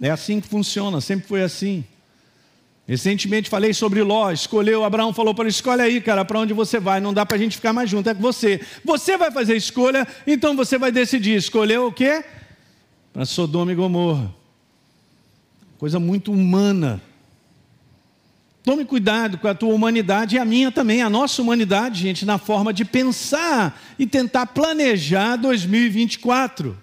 É 0.00 0.08
assim 0.08 0.40
que 0.40 0.48
funciona, 0.48 0.98
sempre 1.02 1.28
foi 1.28 1.42
assim. 1.42 1.84
Recentemente 2.88 3.50
falei 3.50 3.74
sobre 3.74 4.02
Ló, 4.02 4.32
escolheu, 4.32 4.82
Abraão 4.82 5.12
falou 5.12 5.34
para 5.34 5.44
ele, 5.44 5.50
escolhe 5.50 5.82
aí, 5.82 6.00
cara, 6.00 6.24
para 6.24 6.40
onde 6.40 6.54
você 6.54 6.80
vai, 6.80 7.00
não 7.00 7.12
dá 7.12 7.26
para 7.26 7.36
a 7.36 7.38
gente 7.38 7.56
ficar 7.56 7.74
mais 7.74 7.90
junto, 7.90 8.08
é 8.08 8.14
com 8.14 8.22
você. 8.22 8.58
Você 8.82 9.18
vai 9.18 9.30
fazer 9.30 9.56
escolha, 9.56 10.08
então 10.26 10.56
você 10.56 10.78
vai 10.78 10.90
decidir, 10.90 11.36
escolheu 11.36 11.88
o 11.88 11.92
quê? 11.92 12.24
para 13.12 13.26
Sodoma 13.26 13.72
e 13.72 13.74
Gomorra. 13.74 14.34
Coisa 15.76 16.00
muito 16.00 16.32
humana. 16.32 16.98
Tome 18.66 18.84
cuidado 18.84 19.38
com 19.38 19.46
a 19.46 19.54
tua 19.54 19.72
humanidade 19.72 20.34
e 20.34 20.40
a 20.40 20.44
minha 20.44 20.72
também, 20.72 21.00
a 21.00 21.08
nossa 21.08 21.40
humanidade, 21.40 22.02
gente, 22.02 22.26
na 22.26 22.36
forma 22.36 22.72
de 22.72 22.84
pensar 22.84 23.80
e 23.96 24.04
tentar 24.04 24.46
planejar 24.46 25.36
2024. 25.36 26.76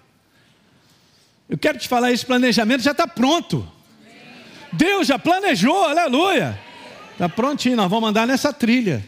Eu 1.46 1.58
quero 1.58 1.76
te 1.76 1.86
falar, 1.86 2.10
esse 2.10 2.24
planejamento 2.24 2.82
já 2.82 2.92
está 2.92 3.06
pronto. 3.06 3.70
Deus 4.72 5.06
já 5.06 5.18
planejou, 5.18 5.84
aleluia. 5.84 6.58
Está 7.12 7.28
prontinho, 7.28 7.76
nós 7.76 7.90
vamos 7.90 8.08
andar 8.08 8.26
nessa 8.26 8.50
trilha. 8.50 9.06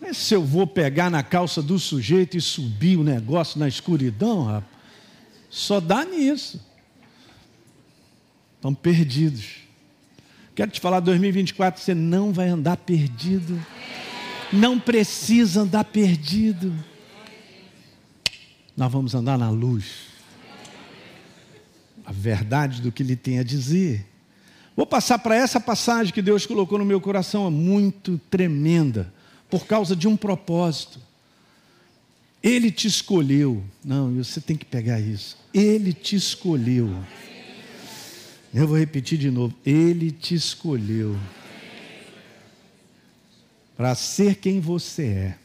Mas 0.00 0.16
se 0.16 0.34
eu 0.34 0.44
vou 0.44 0.68
pegar 0.68 1.10
na 1.10 1.24
calça 1.24 1.60
do 1.60 1.80
sujeito 1.80 2.36
e 2.36 2.40
subir 2.40 2.96
o 2.96 3.02
negócio 3.02 3.58
na 3.58 3.66
escuridão, 3.66 4.44
rapaz. 4.44 4.70
Só 5.50 5.80
dá 5.80 6.04
nisso. 6.04 6.64
Estão 8.54 8.72
perdidos. 8.72 9.63
Quero 10.54 10.70
te 10.70 10.80
falar, 10.80 11.00
2024 11.00 11.82
você 11.82 11.94
não 11.94 12.32
vai 12.32 12.48
andar 12.48 12.76
perdido. 12.76 13.60
Não 14.52 14.78
precisa 14.78 15.62
andar 15.62 15.84
perdido. 15.84 16.72
Nós 18.76 18.90
vamos 18.90 19.14
andar 19.14 19.36
na 19.36 19.50
luz. 19.50 20.14
A 22.06 22.12
verdade 22.12 22.80
do 22.80 22.92
que 22.92 23.02
ele 23.02 23.16
tem 23.16 23.40
a 23.40 23.42
dizer. 23.42 24.06
Vou 24.76 24.86
passar 24.86 25.18
para 25.18 25.34
essa 25.34 25.58
passagem 25.58 26.12
que 26.12 26.22
Deus 26.22 26.46
colocou 26.46 26.78
no 26.78 26.84
meu 26.84 27.00
coração, 27.00 27.46
é 27.46 27.50
muito 27.50 28.20
tremenda, 28.30 29.12
por 29.48 29.66
causa 29.66 29.96
de 29.96 30.06
um 30.06 30.16
propósito. 30.16 31.00
Ele 32.42 32.70
te 32.70 32.86
escolheu. 32.86 33.64
Não, 33.84 34.12
você 34.12 34.40
tem 34.40 34.56
que 34.56 34.64
pegar 34.64 35.00
isso. 35.00 35.36
Ele 35.52 35.92
te 35.92 36.14
escolheu. 36.14 36.90
Eu 38.54 38.68
vou 38.68 38.78
repetir 38.78 39.18
de 39.18 39.32
novo. 39.32 39.52
Ele 39.66 40.12
te 40.12 40.36
escolheu 40.36 41.18
para 43.76 43.96
ser 43.96 44.36
quem 44.36 44.60
você 44.60 45.06
é. 45.06 45.38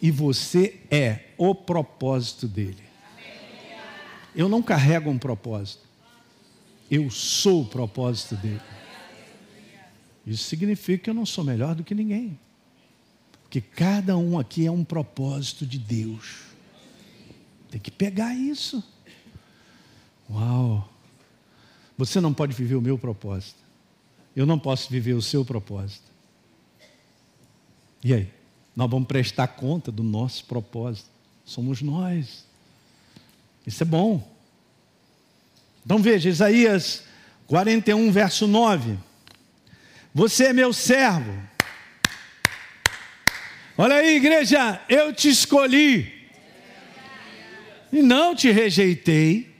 E 0.00 0.12
você 0.12 0.78
é 0.88 1.30
o 1.36 1.52
propósito 1.52 2.46
dele. 2.46 2.84
Eu 4.36 4.48
não 4.48 4.62
carrego 4.62 5.10
um 5.10 5.18
propósito. 5.18 5.84
Eu 6.88 7.10
sou 7.10 7.62
o 7.62 7.66
propósito 7.66 8.36
dele. 8.36 8.62
Isso 10.24 10.44
significa 10.44 11.04
que 11.04 11.10
eu 11.10 11.14
não 11.14 11.26
sou 11.26 11.42
melhor 11.42 11.74
do 11.74 11.82
que 11.82 11.94
ninguém. 11.94 12.38
Porque 13.42 13.60
cada 13.60 14.16
um 14.16 14.38
aqui 14.38 14.64
é 14.64 14.70
um 14.70 14.84
propósito 14.84 15.66
de 15.66 15.78
Deus. 15.78 16.42
Tem 17.68 17.80
que 17.80 17.90
pegar 17.90 18.32
isso. 18.32 18.84
Uau! 20.30 20.95
Você 21.96 22.20
não 22.20 22.32
pode 22.32 22.54
viver 22.54 22.74
o 22.74 22.80
meu 22.80 22.98
propósito. 22.98 23.58
Eu 24.34 24.44
não 24.44 24.58
posso 24.58 24.90
viver 24.90 25.14
o 25.14 25.22
seu 25.22 25.44
propósito. 25.44 26.04
E 28.04 28.12
aí? 28.12 28.30
Nós 28.74 28.90
vamos 28.90 29.08
prestar 29.08 29.48
conta 29.48 29.90
do 29.90 30.02
nosso 30.02 30.44
propósito. 30.44 31.08
Somos 31.44 31.80
nós. 31.80 32.44
Isso 33.66 33.82
é 33.82 33.86
bom. 33.86 34.26
Então 35.84 35.98
veja, 35.98 36.28
Isaías 36.28 37.04
41, 37.46 38.10
verso 38.12 38.46
9. 38.46 38.98
Você 40.14 40.46
é 40.46 40.52
meu 40.52 40.72
servo 40.72 41.46
Olha 43.78 43.96
aí, 43.96 44.16
igreja, 44.16 44.80
eu 44.88 45.12
te 45.12 45.28
escolhi 45.28 46.30
e 47.92 48.00
não 48.00 48.34
te 48.34 48.50
rejeitei. 48.50 49.54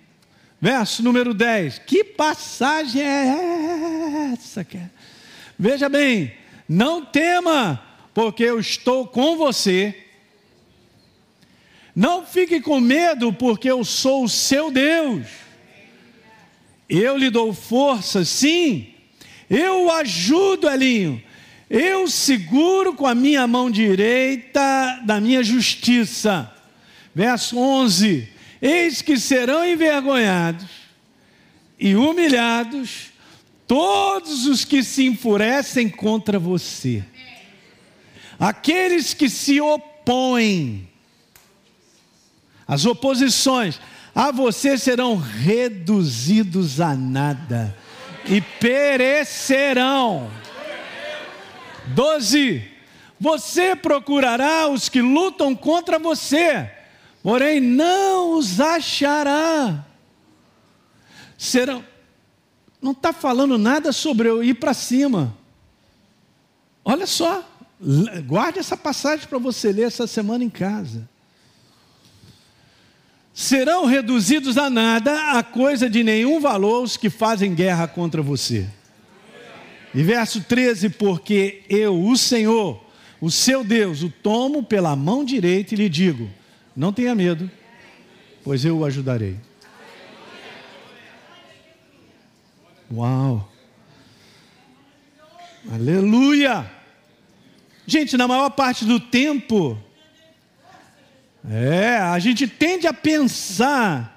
Verso 0.67 1.01
número 1.01 1.33
10. 1.33 1.79
Que 1.87 2.03
passagem 2.03 3.01
é 3.01 4.33
essa? 4.33 4.67
Veja 5.57 5.89
bem, 5.89 6.33
não 6.69 7.05
tema, 7.05 7.81
porque 8.13 8.43
eu 8.43 8.59
estou 8.59 9.07
com 9.07 9.37
você. 9.37 9.97
Não 11.95 12.27
fique 12.27 12.61
com 12.61 12.81
medo, 12.81 13.33
porque 13.33 13.71
eu 13.71 13.85
sou 13.85 14.25
o 14.25 14.29
seu 14.29 14.73
Deus. 14.73 15.29
Eu 16.89 17.17
lhe 17.17 17.31
dou 17.31 17.55
força, 17.55 18.25
sim. 18.25 18.93
Eu 19.49 19.85
o 19.85 19.93
ajudo, 19.93 20.69
Elinho. 20.69 21.23
Eu 21.71 22.09
seguro 22.09 22.93
com 22.93 23.07
a 23.07 23.15
minha 23.15 23.47
mão 23.47 23.71
direita 23.71 25.01
da 25.05 25.21
minha 25.21 25.45
justiça. 25.45 26.53
Verso 27.15 27.57
11: 27.57 28.35
Eis 28.67 29.01
que 29.01 29.17
serão 29.17 29.65
envergonhados 29.65 30.67
e 31.79 31.95
humilhados 31.95 33.13
todos 33.65 34.45
os 34.47 34.65
que 34.65 34.83
se 34.83 35.07
enfurecem 35.07 35.89
contra 35.89 36.37
você, 36.37 37.05
aqueles 38.41 39.15
que 39.15 39.31
se 39.31 39.61
opõem 39.61 40.89
as 42.67 42.85
oposições 42.85 43.81
a 44.13 44.33
você 44.33 44.77
serão 44.77 45.17
reduzidos 45.17 46.81
a 46.81 46.97
nada 46.97 47.77
e 48.29 48.41
perecerão. 48.41 50.29
12. 51.95 52.69
Você 53.21 53.77
procurará 53.77 54.67
os 54.67 54.89
que 54.89 55.01
lutam 55.01 55.55
contra 55.55 56.01
você, 56.01 56.69
porém 57.27 57.61
não 57.61 58.39
os 58.39 58.61
achará. 58.61 59.85
Serão. 61.37 61.85
Não 62.81 62.93
está 62.93 63.13
falando 63.13 63.59
nada 63.59 63.91
sobre 63.91 64.29
eu 64.29 64.45
ir 64.45 64.55
para 64.55 64.73
cima. 64.73 65.37
Olha 66.85 67.05
só, 67.05 67.45
guarde 68.29 68.61
essa 68.61 68.77
passagem 68.77 69.27
para 69.27 69.39
você 69.39 69.73
ler 69.73 69.89
essa 69.89 70.07
semana 70.07 70.45
em 70.45 70.49
casa 70.49 71.09
serão 73.35 73.87
reduzidos 73.87 74.57
a 74.57 74.71
nada, 74.71 75.33
a 75.33 75.43
coisa 75.43 75.91
de 75.91 76.05
nenhum 76.05 76.41
valor 76.41 76.85
os 76.85 76.97
que 76.97 77.11
fazem 77.11 77.57
guerra 77.57 77.89
contra 77.89 78.23
você. 78.23 78.69
E 79.93 80.01
verso 80.01 80.43
13: 80.43 80.91
Porque 80.91 81.65
eu, 81.69 82.05
o 82.05 82.17
Senhor, 82.17 82.81
o 83.21 83.33
seu 83.33 83.65
Deus, 83.65 84.05
o 84.05 84.11
tomo 84.11 84.63
pela 84.63 84.95
mão 84.95 85.25
direita 85.25 85.75
e 85.75 85.77
lhe 85.77 85.89
digo: 85.89 86.31
Não 86.77 86.93
tenha 86.93 87.15
medo, 87.15 87.51
pois 88.45 88.65
eu 88.65 88.79
o 88.79 88.85
ajudarei. 88.85 89.41
Uau! 92.93 93.51
Aleluia! 95.73 96.71
Gente, 97.87 98.17
na 98.17 98.29
maior 98.29 98.51
parte 98.51 98.85
do 98.85 99.01
tempo, 99.01 99.79
é, 101.49 101.97
a 101.97 102.19
gente 102.19 102.47
tende 102.47 102.87
a 102.87 102.93
pensar 102.93 104.13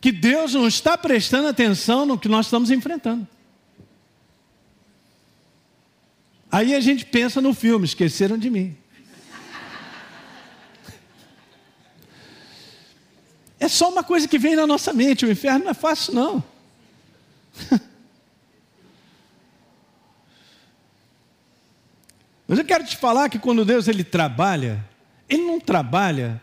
que 0.00 0.10
Deus 0.10 0.54
não 0.54 0.66
está 0.66 0.96
prestando 0.96 1.48
atenção 1.48 2.06
no 2.06 2.18
que 2.18 2.28
nós 2.28 2.46
estamos 2.46 2.70
enfrentando. 2.70 3.26
Aí 6.50 6.74
a 6.74 6.80
gente 6.80 7.04
pensa 7.04 7.40
no 7.40 7.52
filme, 7.52 7.84
esqueceram 7.84 8.38
de 8.38 8.48
mim. 8.48 8.76
É 13.64 13.68
só 13.68 13.88
uma 13.88 14.04
coisa 14.04 14.28
que 14.28 14.38
vem 14.38 14.54
na 14.54 14.66
nossa 14.66 14.92
mente, 14.92 15.24
o 15.24 15.30
inferno 15.32 15.64
não 15.64 15.70
é 15.70 15.74
fácil, 15.74 16.12
não. 16.12 16.44
Mas 22.46 22.58
eu 22.58 22.64
quero 22.66 22.84
te 22.84 22.94
falar 22.94 23.30
que 23.30 23.38
quando 23.38 23.64
Deus 23.64 23.88
ele 23.88 24.04
trabalha, 24.04 24.84
ele 25.26 25.46
não 25.46 25.58
trabalha 25.58 26.42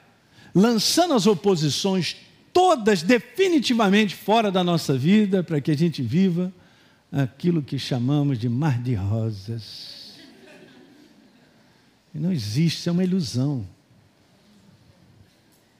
lançando 0.51 1.13
as 1.13 1.27
oposições 1.27 2.15
todas 2.51 3.03
definitivamente 3.03 4.15
fora 4.15 4.51
da 4.51 4.63
nossa 4.63 4.97
vida 4.97 5.43
para 5.43 5.61
que 5.61 5.69
a 5.69 5.77
gente 5.77 6.01
viva 6.01 6.51
aquilo 7.11 7.61
que 7.61 7.77
chamamos 7.77 8.39
de 8.39 8.49
mar 8.49 8.81
de 8.81 8.95
rosas. 8.95 10.15
E 12.15 12.17
não 12.17 12.31
existe, 12.31 12.89
é 12.89 12.91
uma 12.91 13.03
ilusão. 13.03 13.63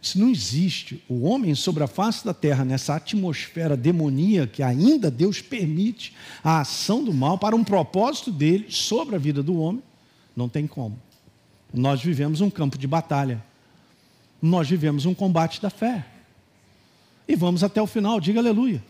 Isso 0.01 0.19
não 0.19 0.29
existe. 0.29 1.03
O 1.07 1.23
homem 1.23 1.53
sobre 1.53 1.83
a 1.83 1.87
face 1.87 2.25
da 2.25 2.33
terra, 2.33 2.65
nessa 2.65 2.95
atmosfera 2.95 3.77
demoníaca 3.77 4.53
que 4.53 4.63
ainda 4.63 5.11
Deus 5.11 5.41
permite 5.41 6.13
a 6.43 6.61
ação 6.61 7.03
do 7.03 7.13
mal 7.13 7.37
para 7.37 7.55
um 7.55 7.63
propósito 7.63 8.31
dele 8.31 8.65
sobre 8.69 9.15
a 9.15 9.19
vida 9.19 9.43
do 9.43 9.59
homem, 9.59 9.83
não 10.35 10.49
tem 10.49 10.65
como. 10.65 10.99
Nós 11.71 12.01
vivemos 12.01 12.41
um 12.41 12.49
campo 12.49 12.77
de 12.77 12.87
batalha. 12.87 13.43
Nós 14.41 14.67
vivemos 14.67 15.05
um 15.05 15.13
combate 15.13 15.61
da 15.61 15.69
fé. 15.69 16.03
E 17.27 17.35
vamos 17.35 17.63
até 17.63 17.79
o 17.79 17.87
final, 17.87 18.19
diga 18.19 18.39
aleluia. 18.39 18.83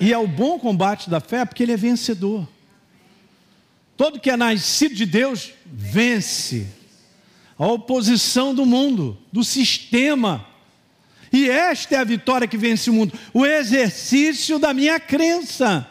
E 0.00 0.12
é 0.12 0.18
o 0.18 0.28
bom 0.28 0.58
combate 0.58 1.10
da 1.10 1.18
fé 1.18 1.44
porque 1.44 1.64
ele 1.64 1.72
é 1.72 1.76
vencedor. 1.76 2.46
Todo 3.96 4.20
que 4.20 4.30
é 4.30 4.36
nascido 4.36 4.94
de 4.94 5.06
Deus 5.06 5.52
vence 5.64 6.68
a 7.58 7.66
oposição 7.66 8.54
do 8.54 8.66
mundo, 8.66 9.16
do 9.32 9.42
sistema. 9.42 10.46
E 11.32 11.48
esta 11.48 11.96
é 11.96 11.98
a 11.98 12.04
vitória 12.04 12.46
que 12.46 12.56
vence 12.56 12.90
o 12.90 12.92
mundo, 12.92 13.12
o 13.32 13.44
exercício 13.44 14.58
da 14.58 14.72
minha 14.72 15.00
crença. 15.00 15.88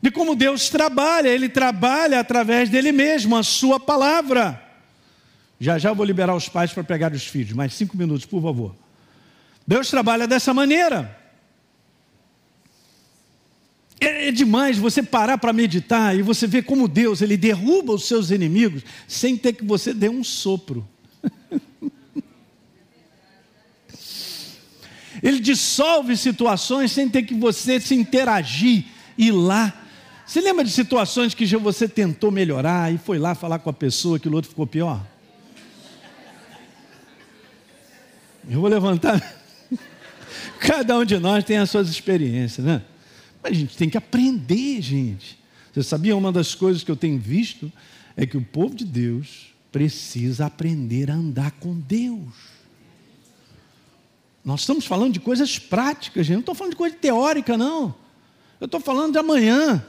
De 0.00 0.10
como 0.10 0.34
Deus 0.34 0.68
trabalha, 0.68 1.28
Ele 1.28 1.48
trabalha 1.48 2.18
através 2.18 2.68
dele 2.68 2.90
mesmo, 2.90 3.36
a 3.36 3.42
Sua 3.42 3.78
palavra. 3.78 4.60
Já 5.60 5.78
já 5.78 5.92
vou 5.92 6.04
liberar 6.04 6.34
os 6.34 6.48
pais 6.48 6.72
para 6.72 6.82
pegar 6.82 7.12
os 7.12 7.24
filhos, 7.24 7.52
mais 7.52 7.72
cinco 7.74 7.96
minutos, 7.96 8.26
por 8.26 8.42
favor. 8.42 8.74
Deus 9.66 9.88
trabalha 9.88 10.26
dessa 10.26 10.52
maneira. 10.52 11.21
É, 14.02 14.28
é 14.28 14.32
demais 14.32 14.78
você 14.78 15.00
parar 15.00 15.38
para 15.38 15.52
meditar 15.52 16.18
e 16.18 16.22
você 16.22 16.44
ver 16.44 16.64
como 16.64 16.88
Deus 16.88 17.22
ele 17.22 17.36
derruba 17.36 17.92
os 17.92 18.08
seus 18.08 18.32
inimigos 18.32 18.82
sem 19.06 19.36
ter 19.36 19.52
que 19.52 19.64
você 19.64 19.94
dê 19.94 20.08
um 20.08 20.24
sopro. 20.24 20.84
ele 25.22 25.38
dissolve 25.38 26.16
situações 26.16 26.90
sem 26.90 27.08
ter 27.08 27.22
que 27.22 27.32
você 27.32 27.78
se 27.78 27.94
interagir 27.94 28.86
e 29.16 29.30
lá. 29.30 29.72
Você 30.26 30.40
lembra 30.40 30.64
de 30.64 30.72
situações 30.72 31.32
que 31.32 31.46
você 31.56 31.86
tentou 31.86 32.32
melhorar 32.32 32.92
e 32.92 32.98
foi 32.98 33.20
lá 33.20 33.36
falar 33.36 33.60
com 33.60 33.70
a 33.70 33.72
pessoa 33.72 34.18
que 34.18 34.28
o 34.28 34.34
outro 34.34 34.50
ficou 34.50 34.66
pior? 34.66 35.00
Eu 38.50 38.60
vou 38.60 38.68
levantar. 38.68 39.22
Cada 40.58 40.98
um 40.98 41.04
de 41.04 41.20
nós 41.20 41.44
tem 41.44 41.58
as 41.58 41.70
suas 41.70 41.88
experiências, 41.88 42.66
né? 42.66 42.82
Mas 43.42 43.52
a 43.52 43.54
gente 43.54 43.76
tem 43.76 43.90
que 43.90 43.98
aprender, 43.98 44.80
gente. 44.80 45.38
Você 45.72 45.82
sabia 45.82 46.16
uma 46.16 46.30
das 46.30 46.54
coisas 46.54 46.84
que 46.84 46.90
eu 46.90 46.96
tenho 46.96 47.18
visto 47.18 47.72
é 48.16 48.26
que 48.26 48.36
o 48.36 48.42
povo 48.42 48.74
de 48.74 48.84
Deus 48.84 49.52
precisa 49.72 50.46
aprender 50.46 51.10
a 51.10 51.14
andar 51.14 51.50
com 51.52 51.74
Deus. 51.74 52.52
Nós 54.44 54.60
estamos 54.60 54.86
falando 54.86 55.14
de 55.14 55.20
coisas 55.20 55.58
práticas, 55.58 56.26
gente. 56.26 56.34
Não 56.34 56.40
estou 56.40 56.54
falando 56.54 56.72
de 56.72 56.76
coisa 56.76 56.94
teórica, 56.94 57.56
não. 57.56 57.94
Eu 58.60 58.66
estou 58.66 58.80
falando 58.80 59.12
de 59.12 59.18
amanhã, 59.18 59.84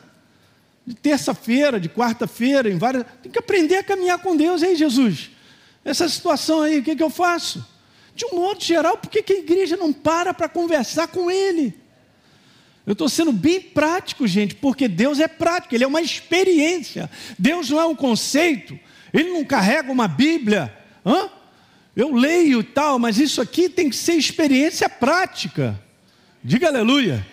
de 0.85 0.95
terça-feira, 0.95 1.79
de 1.79 1.89
quarta-feira, 1.89 2.69
em 2.69 2.77
várias. 2.77 3.05
Tem 3.21 3.31
que 3.31 3.39
aprender 3.39 3.77
a 3.77 3.83
caminhar 3.83 4.19
com 4.19 4.37
Deus, 4.37 4.63
hein, 4.63 4.75
Jesus? 4.75 5.31
Essa 5.83 6.07
situação 6.07 6.61
aí, 6.61 6.79
o 6.79 6.83
que, 6.83 6.95
que 6.95 7.03
eu 7.03 7.09
faço? 7.09 7.65
De 8.15 8.25
um 8.25 8.35
modo 8.35 8.63
geral, 8.63 8.97
por 8.97 9.09
que 9.09 9.33
a 9.33 9.37
igreja 9.37 9.75
não 9.75 9.91
para 9.91 10.33
para 10.33 10.47
conversar 10.47 11.07
com 11.07 11.29
ele? 11.29 11.82
Eu 12.85 12.93
estou 12.93 13.07
sendo 13.07 13.31
bem 13.31 13.61
prático, 13.61 14.27
gente, 14.27 14.55
porque 14.55 14.87
Deus 14.87 15.19
é 15.19 15.27
prático, 15.27 15.73
Ele 15.73 15.85
é 15.85 15.87
uma 15.87 16.01
experiência. 16.01 17.09
Deus 17.39 17.69
não 17.69 17.79
é 17.79 17.85
um 17.85 17.95
conceito, 17.95 18.77
Ele 19.13 19.31
não 19.31 19.45
carrega 19.45 19.91
uma 19.91 20.07
Bíblia. 20.07 20.73
Hã? 21.05 21.29
Eu 21.95 22.13
leio 22.13 22.59
e 22.59 22.63
tal, 22.63 22.99
mas 22.99 23.19
isso 23.19 23.39
aqui 23.39 23.69
tem 23.69 23.89
que 23.89 23.95
ser 23.95 24.13
experiência 24.13 24.89
prática. 24.89 25.79
Diga 26.43 26.67
aleluia. 26.67 27.25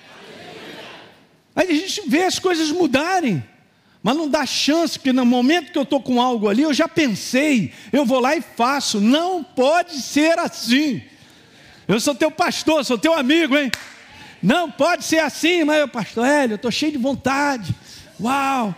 Aí 1.56 1.68
a 1.68 1.74
gente 1.74 2.02
vê 2.06 2.24
as 2.24 2.38
coisas 2.38 2.70
mudarem. 2.70 3.42
Mas 4.02 4.16
não 4.16 4.28
dá 4.28 4.46
chance, 4.46 4.98
porque 4.98 5.12
no 5.12 5.26
momento 5.26 5.72
que 5.72 5.78
eu 5.78 5.82
estou 5.82 6.00
com 6.00 6.20
algo 6.20 6.48
ali, 6.48 6.62
eu 6.62 6.72
já 6.72 6.88
pensei, 6.88 7.72
eu 7.92 8.06
vou 8.06 8.18
lá 8.18 8.34
e 8.34 8.40
faço. 8.40 8.98
Não 9.00 9.44
pode 9.44 10.00
ser 10.00 10.38
assim. 10.38 11.02
Eu 11.86 12.00
sou 12.00 12.14
teu 12.14 12.30
pastor, 12.30 12.84
sou 12.84 12.96
teu 12.96 13.12
amigo, 13.12 13.58
hein? 13.58 13.70
Não 14.42 14.70
pode 14.70 15.04
ser 15.04 15.18
assim, 15.18 15.64
mas 15.64 15.90
pastor 15.90 16.26
Hélio, 16.26 16.54
eu 16.54 16.56
estou 16.56 16.70
cheio 16.70 16.92
de 16.92 16.98
vontade. 16.98 17.74
Uau! 18.20 18.74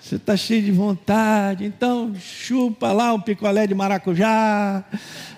Você 0.00 0.16
está 0.16 0.36
cheio 0.36 0.62
de 0.62 0.72
vontade, 0.72 1.64
então 1.64 2.14
chupa 2.18 2.90
lá 2.90 3.12
um 3.12 3.20
picolé 3.20 3.66
de 3.66 3.74
maracujá, 3.74 4.82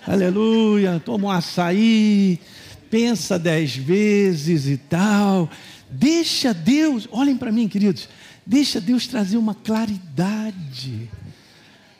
aleluia, 0.07 1.01
toma 1.03 1.27
um 1.27 1.31
açaí, 1.31 2.39
pensa 2.89 3.37
dez 3.37 3.75
vezes 3.75 4.67
e 4.67 4.77
tal. 4.77 5.49
Deixa 5.89 6.53
Deus, 6.53 7.07
olhem 7.11 7.35
para 7.35 7.51
mim, 7.51 7.67
queridos, 7.67 8.07
Deixa 8.45 8.81
Deus 8.81 9.07
trazer 9.07 9.37
uma 9.37 9.55
claridade. 9.55 11.09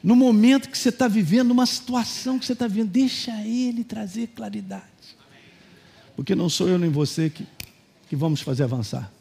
No 0.03 0.15
momento 0.15 0.69
que 0.69 0.77
você 0.77 0.89
está 0.89 1.07
vivendo, 1.07 1.51
uma 1.51 1.65
situação 1.65 2.37
que 2.37 2.45
você 2.45 2.53
está 2.53 2.67
vivendo, 2.67 2.89
deixa 2.89 3.31
Ele 3.45 3.83
trazer 3.83 4.27
claridade. 4.35 4.83
Porque 6.15 6.35
não 6.35 6.49
sou 6.49 6.67
eu 6.69 6.77
nem 6.77 6.89
você 6.89 7.29
que, 7.29 7.45
que 8.07 8.15
vamos 8.15 8.41
fazer 8.41 8.63
avançar. 8.63 9.11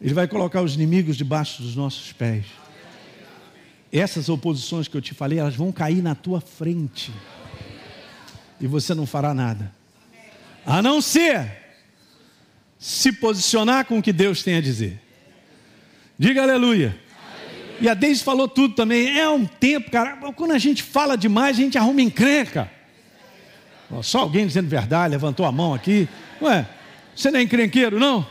Ele 0.00 0.14
vai 0.14 0.28
colocar 0.28 0.62
os 0.62 0.74
inimigos 0.74 1.16
debaixo 1.16 1.62
dos 1.62 1.74
nossos 1.74 2.12
pés. 2.12 2.46
Essas 3.90 4.28
oposições 4.28 4.86
que 4.86 4.96
eu 4.96 5.00
te 5.00 5.14
falei, 5.14 5.38
elas 5.38 5.56
vão 5.56 5.72
cair 5.72 6.02
na 6.02 6.14
tua 6.14 6.40
frente. 6.40 7.12
E 8.60 8.66
você 8.66 8.94
não 8.94 9.06
fará 9.06 9.32
nada. 9.32 9.72
A 10.64 10.82
não 10.82 11.00
ser 11.00 11.50
se 12.78 13.12
posicionar 13.12 13.86
com 13.86 13.98
o 13.98 14.02
que 14.02 14.12
Deus 14.12 14.42
tem 14.42 14.56
a 14.56 14.60
dizer. 14.60 15.00
Diga 16.18 16.42
aleluia. 16.42 16.88
aleluia. 16.88 17.76
E 17.80 17.88
a 17.88 17.94
Deise 17.94 18.22
falou 18.22 18.46
tudo 18.46 18.74
também. 18.74 19.18
É 19.18 19.28
um 19.28 19.46
tempo, 19.46 19.90
cara. 19.90 20.16
Quando 20.32 20.52
a 20.52 20.58
gente 20.58 20.82
fala 20.82 21.16
demais, 21.16 21.56
a 21.56 21.60
gente 21.60 21.78
arruma 21.78 22.02
encrenca. 22.02 22.70
Só 24.02 24.20
alguém 24.20 24.46
dizendo 24.46 24.68
verdade, 24.68 25.12
levantou 25.12 25.46
a 25.46 25.52
mão 25.52 25.72
aqui. 25.72 26.08
Ué, 26.42 26.66
você 27.14 27.30
não 27.30 27.40
é 27.40 27.42
encrenqueiro, 27.42 27.98
não? 27.98 28.26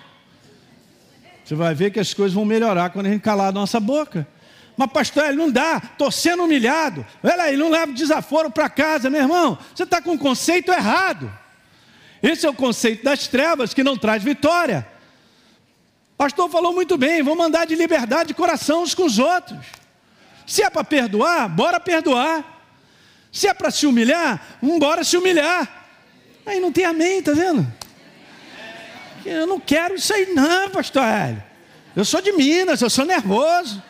Você 1.43 1.55
vai 1.55 1.73
ver 1.73 1.91
que 1.91 1.99
as 1.99 2.13
coisas 2.13 2.33
vão 2.33 2.45
melhorar 2.45 2.89
quando 2.89 3.07
a 3.07 3.09
gente 3.09 3.21
calar 3.21 3.47
a 3.47 3.51
nossa 3.51 3.79
boca. 3.79 4.27
Mas, 4.75 4.91
pastor, 4.91 5.25
ele 5.25 5.37
não 5.37 5.49
dá, 5.49 5.81
estou 5.91 6.11
sendo 6.11 6.43
humilhado. 6.43 7.05
Olha 7.23 7.43
aí, 7.43 7.57
não 7.57 7.69
leva 7.69 7.91
desaforo 7.91 8.51
para 8.51 8.69
casa, 8.69 9.09
meu 9.09 9.21
irmão. 9.21 9.57
Você 9.73 9.83
está 9.83 9.99
com 9.99 10.11
um 10.11 10.17
conceito 10.17 10.71
errado. 10.71 11.31
Esse 12.21 12.45
é 12.45 12.49
o 12.49 12.53
conceito 12.53 13.03
das 13.03 13.27
trevas 13.27 13.73
que 13.73 13.83
não 13.83 13.97
traz 13.97 14.23
vitória. 14.23 14.87
Pastor 16.17 16.49
falou 16.49 16.73
muito 16.73 16.97
bem, 16.97 17.23
vamos 17.23 17.45
andar 17.45 17.65
de 17.65 17.75
liberdade 17.75 18.29
de 18.29 18.33
coração 18.33 18.83
uns 18.83 18.93
com 18.93 19.05
os 19.05 19.17
outros. 19.17 19.65
Se 20.45 20.63
é 20.63 20.69
para 20.69 20.83
perdoar, 20.83 21.47
bora 21.49 21.79
perdoar. 21.79 22.56
Se 23.31 23.47
é 23.47 23.53
para 23.53 23.71
se 23.71 23.85
humilhar, 23.85 24.57
embora 24.61 25.03
se 25.03 25.17
humilhar. 25.17 25.85
Aí 26.45 26.59
não 26.59 26.71
tem 26.71 26.85
amém, 26.85 27.21
tá 27.21 27.33
vendo? 27.33 27.67
Eu 29.25 29.45
não 29.45 29.59
quero 29.59 29.95
isso 29.95 30.13
aí, 30.13 30.33
não, 30.33 30.69
pastor 30.69 31.03
Hélio. 31.03 31.43
Eu 31.95 32.05
sou 32.05 32.21
de 32.21 32.31
Minas, 32.31 32.81
eu 32.81 32.89
sou 32.89 33.05
nervoso. 33.05 33.83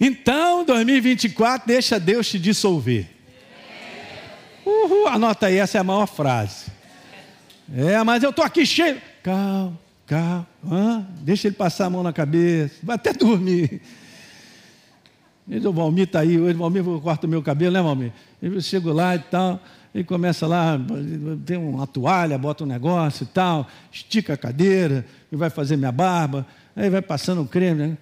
Então, 0.00 0.64
2024, 0.64 1.66
deixa 1.66 2.00
Deus 2.00 2.28
te 2.28 2.38
dissolver. 2.38 3.08
Uhul, 4.64 5.08
anota 5.08 5.46
aí, 5.46 5.58
essa 5.58 5.78
é 5.78 5.80
a 5.80 5.84
maior 5.84 6.06
frase. 6.06 6.66
É, 7.74 8.02
mas 8.02 8.22
eu 8.22 8.30
estou 8.30 8.44
aqui 8.44 8.64
cheio. 8.66 9.00
Calma, 9.22 9.78
calma. 10.06 11.08
Deixa 11.20 11.48
ele 11.48 11.56
passar 11.56 11.86
a 11.86 11.90
mão 11.90 12.02
na 12.02 12.12
cabeça. 12.12 12.74
Vai 12.82 12.96
até 12.96 13.12
dormir. 13.12 13.80
Ele, 15.48 15.66
o 15.66 15.72
Valmir 15.72 16.04
está 16.04 16.20
aí, 16.20 16.38
o 16.38 16.56
Valmir 16.56 16.82
corta 17.02 17.26
o 17.26 17.30
meu 17.30 17.42
cabelo, 17.42 17.74
né, 17.74 17.82
Valmir? 17.82 18.12
Eu 18.40 18.60
chego 18.60 18.92
lá 18.92 19.14
e 19.14 19.18
tal, 19.18 19.60
ele 19.94 20.04
começa 20.04 20.46
lá, 20.46 20.78
tem 21.44 21.56
uma 21.56 21.86
toalha, 21.86 22.38
bota 22.38 22.64
um 22.64 22.66
negócio 22.66 23.24
e 23.24 23.26
tal, 23.26 23.66
estica 23.92 24.34
a 24.34 24.36
cadeira, 24.36 25.04
e 25.30 25.36
vai 25.36 25.50
fazer 25.50 25.76
minha 25.76 25.92
barba, 25.92 26.46
aí 26.74 26.88
vai 26.88 27.02
passando 27.02 27.42
o 27.42 27.46
creme. 27.46 27.88
Né? 27.88 27.98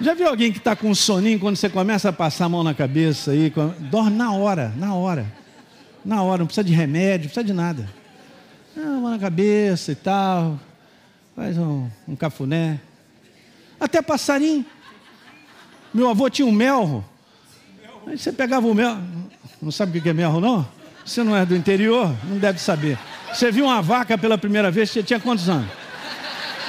Já 0.00 0.14
viu 0.14 0.28
alguém 0.28 0.52
que 0.52 0.58
está 0.58 0.76
com 0.76 0.94
soninho 0.94 1.40
quando 1.40 1.56
você 1.56 1.68
começa 1.68 2.08
a 2.08 2.12
passar 2.12 2.44
a 2.44 2.48
mão 2.48 2.62
na 2.62 2.72
cabeça 2.72 3.32
aí? 3.32 3.52
Dorme 3.90 4.16
na 4.16 4.32
hora, 4.32 4.72
na 4.76 4.94
hora. 4.94 5.26
Na 6.04 6.22
hora, 6.22 6.38
não 6.38 6.46
precisa 6.46 6.62
de 6.62 6.72
remédio, 6.72 7.24
não 7.24 7.34
precisa 7.34 7.44
de 7.44 7.52
nada. 7.52 7.88
Ah, 8.76 8.80
mão 8.80 9.10
na 9.10 9.18
cabeça 9.18 9.90
e 9.90 9.96
tal. 9.96 10.58
Faz 11.34 11.58
um, 11.58 11.88
um 12.06 12.14
cafuné. 12.14 12.80
Até 13.80 14.02
passarinho. 14.02 14.64
Meu 15.92 16.08
avô 16.08 16.28
tinha 16.28 16.46
um 16.46 16.52
melro. 16.52 17.04
Aí 18.06 18.18
você 18.18 18.32
pegava 18.32 18.66
o 18.66 18.74
melro. 18.74 19.00
Não 19.60 19.70
sabe 19.70 19.98
o 19.98 20.02
que 20.02 20.08
é 20.08 20.12
melro, 20.12 20.40
não? 20.40 20.66
Você 21.04 21.22
não 21.22 21.36
é 21.36 21.44
do 21.44 21.56
interior? 21.56 22.14
Não 22.24 22.38
deve 22.38 22.58
saber. 22.58 22.98
Você 23.32 23.50
viu 23.50 23.64
uma 23.64 23.80
vaca 23.80 24.16
pela 24.16 24.36
primeira 24.36 24.70
vez, 24.70 24.90
você 24.90 25.02
tinha 25.02 25.18
quantos 25.20 25.48
anos? 25.48 25.68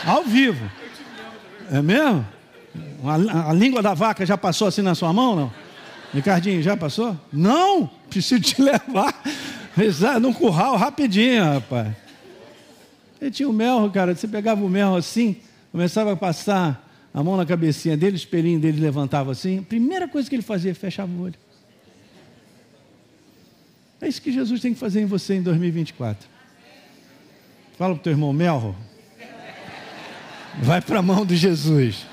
Ao 0.06 0.24
vivo. 0.24 0.70
É 1.72 1.82
mesmo? 1.82 2.26
A, 3.04 3.50
a, 3.50 3.54
língua 3.54 3.82
da 3.82 3.94
vaca 3.94 4.26
já 4.26 4.38
passou 4.38 4.68
assim 4.68 4.82
na 4.82 4.96
sua 4.96 5.12
mão, 5.14 5.36
não? 5.36 5.54
Ricardinho, 6.14 6.62
já 6.62 6.76
passou? 6.76 7.18
Não! 7.32 7.90
Preciso 8.10 8.42
te 8.42 8.56
levar 8.62 9.14
num 10.20 10.34
curral 10.34 10.76
rapidinho, 10.76 11.44
rapaz. 11.44 11.88
Ele 13.22 13.32
tinha 13.32 13.50
o 13.50 13.54
mel, 13.54 13.90
cara. 13.94 14.16
Você 14.16 14.28
pegava 14.28 14.64
o 14.64 14.70
mel 14.70 14.96
assim, 14.96 15.38
começava 15.72 16.14
a 16.14 16.16
passar 16.16 16.89
a 17.14 17.24
mão 17.24 17.36
na 17.36 17.46
cabecinha 17.46 17.98
dele, 17.98 18.16
o 18.16 18.18
espelhinho 18.18 18.60
dele 18.60 18.80
levantava 18.80 19.32
assim. 19.32 19.60
A 19.60 19.64
primeira 19.64 20.08
coisa 20.08 20.30
que 20.30 20.36
ele 20.36 20.44
fazia, 20.44 20.74
fechava 20.76 21.12
o 21.12 21.22
olho. 21.22 21.36
É 24.02 24.08
isso 24.08 24.22
que 24.22 24.32
Jesus 24.32 24.62
tem 24.62 24.74
que 24.74 24.80
fazer 24.80 25.02
em 25.02 25.06
você 25.06 25.36
em 25.36 25.42
2024. 25.42 26.28
Fala 27.78 27.94
para 27.94 28.00
o 28.00 28.04
teu 28.04 28.12
irmão 28.12 28.32
Melro. 28.32 28.76
Vai 30.62 30.82
para 30.82 31.00
a 31.00 31.02
mão 31.02 31.26
de 31.26 31.36
Jesus. 31.36 32.06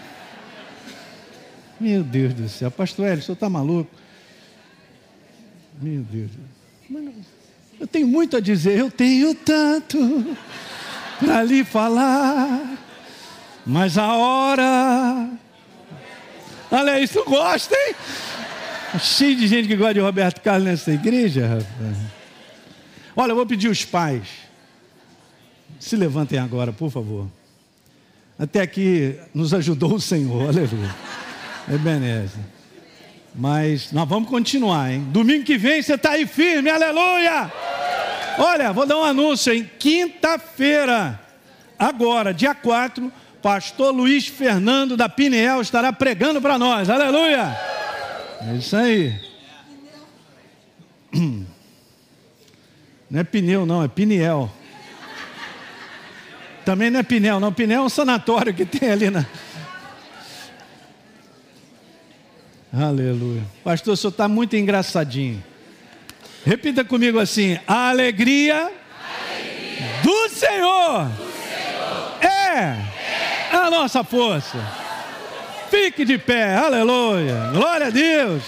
Meu 1.79 2.03
Deus 2.03 2.33
do 2.33 2.49
céu, 2.49 2.71
pastor 2.71 3.07
Hélio, 3.07 3.19
o 3.19 3.23
senhor 3.23 3.35
está 3.35 3.51
maluco? 3.51 3.91
Meu 5.81 6.03
Deus. 6.03 6.31
Eu 7.79 7.87
tenho 7.87 8.07
muito 8.07 8.37
a 8.37 8.41
dizer, 8.41 8.79
eu 8.79 8.91
tenho 8.91 9.35
tanto 9.35 9.99
para 11.21 11.43
lhe 11.43 11.65
falar, 11.65 12.79
mas 13.67 13.99
a 13.99 14.15
hora. 14.15 15.29
Olha 16.71 17.01
isso, 17.01 17.25
gosta, 17.25 17.75
hein? 17.75 17.95
Cheio 19.01 19.37
de 19.37 19.47
gente 19.47 19.67
que 19.67 19.77
gosta 19.77 19.95
de 19.95 20.01
Roberto 20.01 20.41
Carlos 20.41 20.65
nessa 20.65 20.93
igreja, 20.93 21.47
rapaz. 21.47 21.97
Olha, 23.17 23.33
eu 23.33 23.37
vou 23.37 23.47
pedir 23.47 23.69
os 23.69 23.85
pais. 23.85 24.29
Se 25.81 25.97
levantem 25.97 26.39
agora, 26.39 26.73
por 26.73 26.91
favor. 26.91 27.27
Até 28.39 28.61
aqui 28.61 29.19
nos 29.35 29.53
ajudou 29.53 29.95
o 29.95 30.01
Senhor, 30.01 30.49
aleluia. 30.49 30.95
Ebenezer. 31.73 32.41
Mas 33.35 33.93
nós 33.93 34.09
vamos 34.09 34.29
continuar, 34.29 34.93
hein? 34.93 35.07
Domingo 35.11 35.45
que 35.45 35.59
vem 35.59 35.83
você 35.83 35.95
está 35.95 36.13
aí 36.13 36.27
firme, 36.27 36.71
aleluia! 36.71 37.53
Olha, 38.39 38.73
vou 38.73 38.87
dar 38.87 38.99
um 38.99 39.05
anúncio, 39.05 39.53
hein? 39.53 39.71
Quinta-feira, 39.79 41.21
agora, 41.79 42.33
dia 42.33 42.55
4, 42.55 43.13
pastor 43.47 43.95
Luiz 43.95 44.27
Fernando 44.27 44.97
da 44.97 45.09
Pinel 45.09 45.61
estará 45.61 45.93
pregando 45.93 46.43
para 46.43 46.59
nós, 46.59 46.91
aleluia! 46.91 47.57
É 48.41 48.57
isso 48.57 48.77
aí. 48.77 49.15
Não 53.09 53.21
é 53.21 53.23
pneu, 53.23 53.65
não, 53.65 53.85
é 53.85 53.87
Piniel. 53.87 54.51
Também 56.65 56.91
não 56.91 56.99
é 56.99 57.05
Pinel, 57.05 57.39
não. 57.39 57.53
Pinel 57.53 57.83
é 57.83 57.87
um 57.87 57.89
sanatório 57.89 58.53
que 58.53 58.67
tem 58.67 58.91
ali 58.91 59.11
na. 59.11 59.25
Aleluia. 62.73 63.45
Pastor, 63.63 63.95
o 63.95 63.97
senhor 63.97 64.11
está 64.11 64.27
muito 64.27 64.57
engraçadinho. 64.57 65.41
Repita 66.45 66.85
comigo 66.85 67.21
assim: 67.21 67.61
a 67.65 67.91
alegria, 67.91 68.57
alegria 68.57 70.03
do, 70.03 70.29
Senhor 70.31 71.05
do 71.11 71.31
Senhor, 71.31 72.29
é 72.29 72.96
a 73.53 73.71
nossa 73.71 74.03
força. 74.05 74.59
Fique 75.71 76.05
de 76.05 76.19
pé, 76.19 76.57
aleluia. 76.57 77.51
Glória 77.53 77.87
a 77.89 77.91
Deus. 77.91 78.43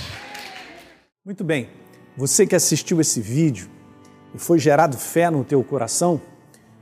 Muito 1.24 1.42
bem. 1.44 1.68
Você 2.16 2.46
que 2.46 2.54
assistiu 2.54 3.00
esse 3.00 3.20
vídeo 3.20 3.68
e 4.34 4.38
foi 4.38 4.58
gerado 4.58 4.96
fé 4.96 5.30
no 5.30 5.44
teu 5.44 5.62
coração, 5.62 6.20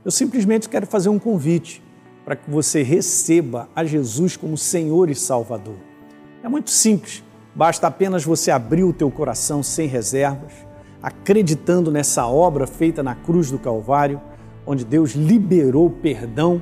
eu 0.05 0.11
simplesmente 0.11 0.69
quero 0.69 0.87
fazer 0.87 1.09
um 1.09 1.19
convite 1.19 1.83
para 2.23 2.35
que 2.35 2.49
você 2.49 2.83
receba 2.83 3.69
a 3.75 3.83
Jesus 3.85 4.35
como 4.35 4.57
Senhor 4.57 5.09
e 5.09 5.15
Salvador. 5.15 5.77
É 6.43 6.49
muito 6.49 6.69
simples. 6.69 7.23
Basta 7.55 7.87
apenas 7.87 8.23
você 8.23 8.51
abrir 8.51 8.83
o 8.83 8.93
teu 8.93 9.09
coração 9.09 9.63
sem 9.63 9.87
reservas, 9.87 10.53
acreditando 11.01 11.91
nessa 11.91 12.27
obra 12.27 12.67
feita 12.67 13.01
na 13.01 13.15
cruz 13.15 13.49
do 13.49 13.57
Calvário, 13.57 14.21
onde 14.65 14.85
Deus 14.85 15.13
liberou 15.13 15.89
perdão 15.89 16.61